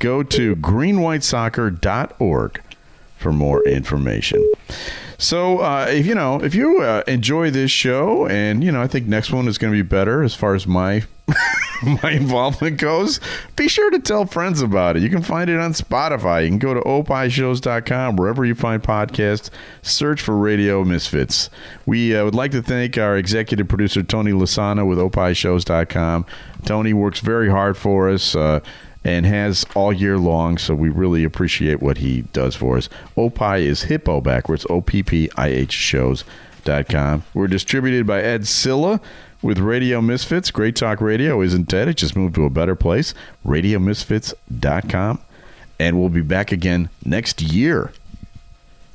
Go 0.00 0.24
to 0.24 0.56
greenwhitesoccer.org 0.56 2.62
for 3.16 3.32
more 3.32 3.64
information. 3.64 4.44
So, 5.18 5.58
uh, 5.58 5.86
if 5.88 6.04
you 6.04 6.16
know, 6.16 6.42
if 6.42 6.56
you 6.56 6.82
uh, 6.82 7.04
enjoy 7.06 7.50
this 7.50 7.70
show, 7.70 8.26
and 8.26 8.64
you 8.64 8.72
know, 8.72 8.82
I 8.82 8.88
think 8.88 9.06
next 9.06 9.30
one 9.30 9.46
is 9.46 9.56
going 9.56 9.72
to 9.72 9.78
be 9.78 9.88
better 9.88 10.24
as 10.24 10.34
far 10.34 10.56
as 10.56 10.66
my 10.66 11.04
my 12.02 12.12
involvement 12.12 12.78
goes, 12.78 13.20
be 13.56 13.68
sure 13.68 13.90
to 13.90 13.98
tell 13.98 14.26
friends 14.26 14.60
about 14.62 14.96
it. 14.96 15.02
You 15.02 15.10
can 15.10 15.22
find 15.22 15.48
it 15.48 15.58
on 15.58 15.72
Spotify. 15.72 16.44
You 16.44 16.50
can 16.50 16.58
go 16.58 16.74
to 16.74 16.80
opishows.com, 16.80 18.16
wherever 18.16 18.44
you 18.44 18.54
find 18.54 18.82
podcasts, 18.82 19.50
search 19.82 20.20
for 20.20 20.36
Radio 20.36 20.84
Misfits. 20.84 21.50
We 21.86 22.14
uh, 22.14 22.24
would 22.24 22.34
like 22.34 22.50
to 22.52 22.62
thank 22.62 22.98
our 22.98 23.16
executive 23.16 23.68
producer, 23.68 24.02
Tony 24.02 24.32
Lasana, 24.32 24.86
with 24.86 24.98
opishows.com. 24.98 26.26
Tony 26.64 26.92
works 26.92 27.20
very 27.20 27.48
hard 27.48 27.76
for 27.76 28.10
us. 28.10 28.34
Uh, 28.34 28.60
and 29.02 29.24
has 29.24 29.64
all 29.74 29.94
year 29.94 30.18
long. 30.18 30.58
So 30.58 30.74
we 30.74 30.90
really 30.90 31.24
appreciate 31.24 31.80
what 31.80 31.96
he 31.96 32.20
does 32.34 32.54
for 32.54 32.76
us. 32.76 32.90
Opie 33.16 33.66
is 33.66 33.84
hippo 33.84 34.20
backwards, 34.20 34.66
O 34.68 34.82
P 34.82 35.02
P 35.02 35.30
I 35.38 35.48
H 35.48 35.72
shows.com. 35.72 36.49
We're 37.34 37.48
distributed 37.48 38.06
by 38.06 38.22
Ed 38.22 38.46
Silla 38.46 39.00
with 39.42 39.58
Radio 39.58 40.00
Misfits. 40.00 40.50
Great 40.50 40.76
Talk 40.76 41.00
Radio 41.00 41.40
isn't 41.40 41.68
dead, 41.68 41.88
it 41.88 41.96
just 41.96 42.16
moved 42.16 42.34
to 42.36 42.44
a 42.44 42.50
better 42.50 42.74
place. 42.74 43.14
RadioMisfits.com. 43.44 45.20
And 45.78 45.98
we'll 45.98 46.10
be 46.10 46.20
back 46.20 46.52
again 46.52 46.90
next 47.04 47.40
year. 47.40 47.92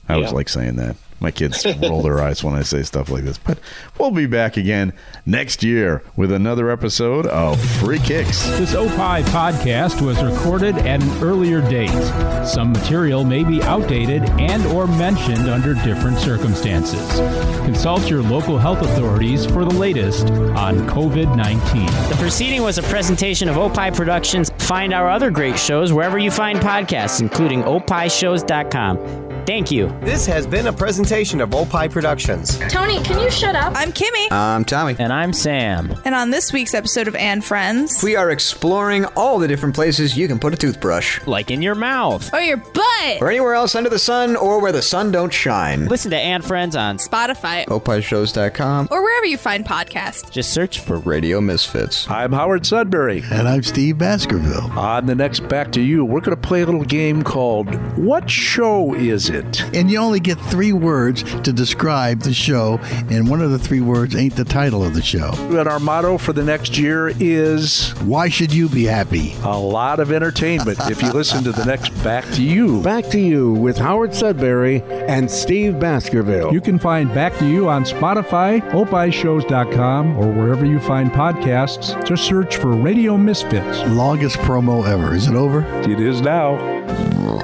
I 0.07 0.13
yeah. 0.13 0.17
always 0.17 0.33
like 0.33 0.49
saying 0.49 0.75
that. 0.75 0.95
My 1.19 1.31
kids 1.31 1.65
roll 1.81 2.01
their 2.01 2.21
eyes 2.21 2.43
when 2.43 2.55
I 2.55 2.61
say 2.61 2.83
stuff 2.83 3.09
like 3.09 3.23
this. 3.23 3.37
But 3.37 3.57
we'll 3.97 4.11
be 4.11 4.25
back 4.25 4.57
again 4.57 4.91
next 5.25 5.63
year 5.63 6.03
with 6.17 6.31
another 6.31 6.69
episode 6.69 7.25
of 7.27 7.59
Free 7.79 7.99
Kicks. 7.99 8.45
This 8.57 8.73
OPI 8.73 9.23
podcast 9.23 10.01
was 10.05 10.21
recorded 10.21 10.77
at 10.79 11.01
an 11.01 11.23
earlier 11.23 11.61
date. 11.61 12.45
Some 12.45 12.73
material 12.73 13.23
may 13.23 13.45
be 13.45 13.61
outdated 13.63 14.23
and 14.31 14.65
or 14.67 14.87
mentioned 14.87 15.47
under 15.47 15.73
different 15.73 16.17
circumstances. 16.17 17.19
Consult 17.65 18.09
your 18.09 18.21
local 18.21 18.57
health 18.57 18.81
authorities 18.81 19.45
for 19.45 19.63
the 19.63 19.73
latest 19.73 20.27
on 20.29 20.85
COVID-19. 20.89 22.09
The 22.09 22.15
proceeding 22.17 22.61
was 22.61 22.77
a 22.77 22.83
presentation 22.83 23.47
of 23.47 23.55
OPI 23.55 23.95
Productions. 23.95 24.51
Find 24.59 24.93
our 24.93 25.09
other 25.09 25.31
great 25.31 25.57
shows 25.57 25.93
wherever 25.93 26.17
you 26.17 26.29
find 26.29 26.59
podcasts, 26.59 27.21
including 27.21 27.63
opishows.com. 27.63 29.23
Thank 29.45 29.71
you. 29.71 29.95
This 30.01 30.25
has 30.25 30.47
been 30.47 30.65
a 30.65 30.73
presentation 30.73 31.04
of 31.05 31.53
Opie 31.53 31.87
Productions. 31.87 32.57
Tony, 32.67 32.99
can 33.03 33.19
you 33.19 33.29
shut 33.29 33.55
up? 33.55 33.73
I'm 33.75 33.91
Kimmy. 33.91 34.31
I'm 34.31 34.65
Tommy. 34.65 34.95
And 34.97 35.13
I'm 35.13 35.33
Sam. 35.33 35.93
And 36.03 36.15
on 36.15 36.31
this 36.31 36.51
week's 36.51 36.73
episode 36.73 37.07
of 37.07 37.15
And 37.15 37.45
Friends, 37.45 38.01
we 38.01 38.15
are 38.15 38.31
exploring 38.31 39.05
all 39.15 39.37
the 39.37 39.47
different 39.47 39.75
places 39.75 40.17
you 40.17 40.27
can 40.27 40.39
put 40.39 40.55
a 40.55 40.57
toothbrush. 40.57 41.21
Like 41.27 41.51
in 41.51 41.61
your 41.61 41.75
mouth. 41.75 42.33
Or 42.33 42.41
your 42.41 42.57
butt. 42.57 43.21
Or 43.21 43.29
anywhere 43.29 43.53
else 43.53 43.75
under 43.75 43.87
the 43.87 43.99
sun 43.99 44.35
or 44.35 44.59
where 44.59 44.71
the 44.71 44.81
sun 44.81 45.11
don't 45.11 45.31
shine. 45.31 45.85
Listen 45.85 46.09
to 46.09 46.17
And 46.17 46.43
Friends 46.43 46.75
on 46.75 46.97
Spotify, 46.97 47.65
opishows.com, 47.67 48.87
or 48.89 49.03
wherever 49.03 49.27
you 49.27 49.37
find 49.37 49.63
podcasts. 49.63 50.31
Just 50.31 50.55
search 50.55 50.79
for 50.79 50.97
Radio 50.97 51.39
Misfits. 51.39 52.09
I'm 52.09 52.31
Howard 52.31 52.65
Sudbury. 52.65 53.21
And 53.31 53.47
I'm 53.47 53.61
Steve 53.61 53.99
Baskerville. 53.99 54.71
On 54.71 55.05
the 55.05 55.13
next 55.13 55.41
Back 55.49 55.71
to 55.73 55.81
You, 55.81 56.03
we're 56.03 56.21
going 56.21 56.35
to 56.35 56.47
play 56.47 56.63
a 56.63 56.65
little 56.65 56.83
game 56.83 57.21
called 57.21 57.75
What 57.95 58.27
Show 58.27 58.95
Is 58.95 59.29
It? 59.29 59.61
And 59.75 59.91
you 59.91 59.99
only 59.99 60.19
get 60.19 60.39
three 60.39 60.73
words 60.95 61.23
to 61.41 61.51
describe 61.51 62.21
the 62.21 62.33
show, 62.33 62.77
and 63.09 63.29
one 63.29 63.41
of 63.41 63.51
the 63.51 63.59
three 63.59 63.81
words 63.81 64.15
ain't 64.15 64.33
the 64.37 64.45
title 64.45 64.81
of 64.81 64.93
the 64.93 65.01
show. 65.01 65.31
And 65.49 65.67
our 65.67 65.79
motto 65.79 66.17
for 66.17 66.31
the 66.31 66.43
next 66.43 66.77
year 66.77 67.11
is 67.19 67.89
Why 68.03 68.29
should 68.29 68.53
you 68.53 68.69
be 68.69 68.85
happy? 68.85 69.33
A 69.43 69.59
lot 69.59 69.99
of 69.99 70.09
entertainment 70.13 70.79
if 70.89 71.01
you 71.01 71.11
listen 71.11 71.43
to 71.43 71.51
the 71.51 71.65
next 71.65 71.89
Back 72.01 72.23
to 72.35 72.41
You. 72.41 72.81
Back 72.81 73.07
to 73.09 73.19
You 73.19 73.51
with 73.51 73.77
Howard 73.77 74.13
Sudbury 74.15 74.83
and 75.09 75.29
Steve 75.29 75.81
Baskerville. 75.81 76.53
You 76.53 76.61
can 76.61 76.79
find 76.79 77.13
Back 77.13 77.37
to 77.39 77.45
You 77.45 77.67
on 77.67 77.83
Spotify, 77.83 78.61
opishows.com, 78.71 80.17
or 80.17 80.31
wherever 80.31 80.65
you 80.65 80.79
find 80.79 81.11
podcasts. 81.11 81.91
Just 82.05 82.23
search 82.23 82.55
for 82.55 82.71
Radio 82.71 83.17
Misfits. 83.17 83.79
Longest 83.89 84.37
promo 84.37 84.87
ever. 84.87 85.13
Is 85.13 85.27
it 85.27 85.35
over? 85.35 85.65
It 85.81 85.99
is 85.99 86.21
now. 86.21 86.55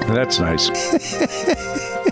That's 0.08 0.38
nice. 0.38 0.70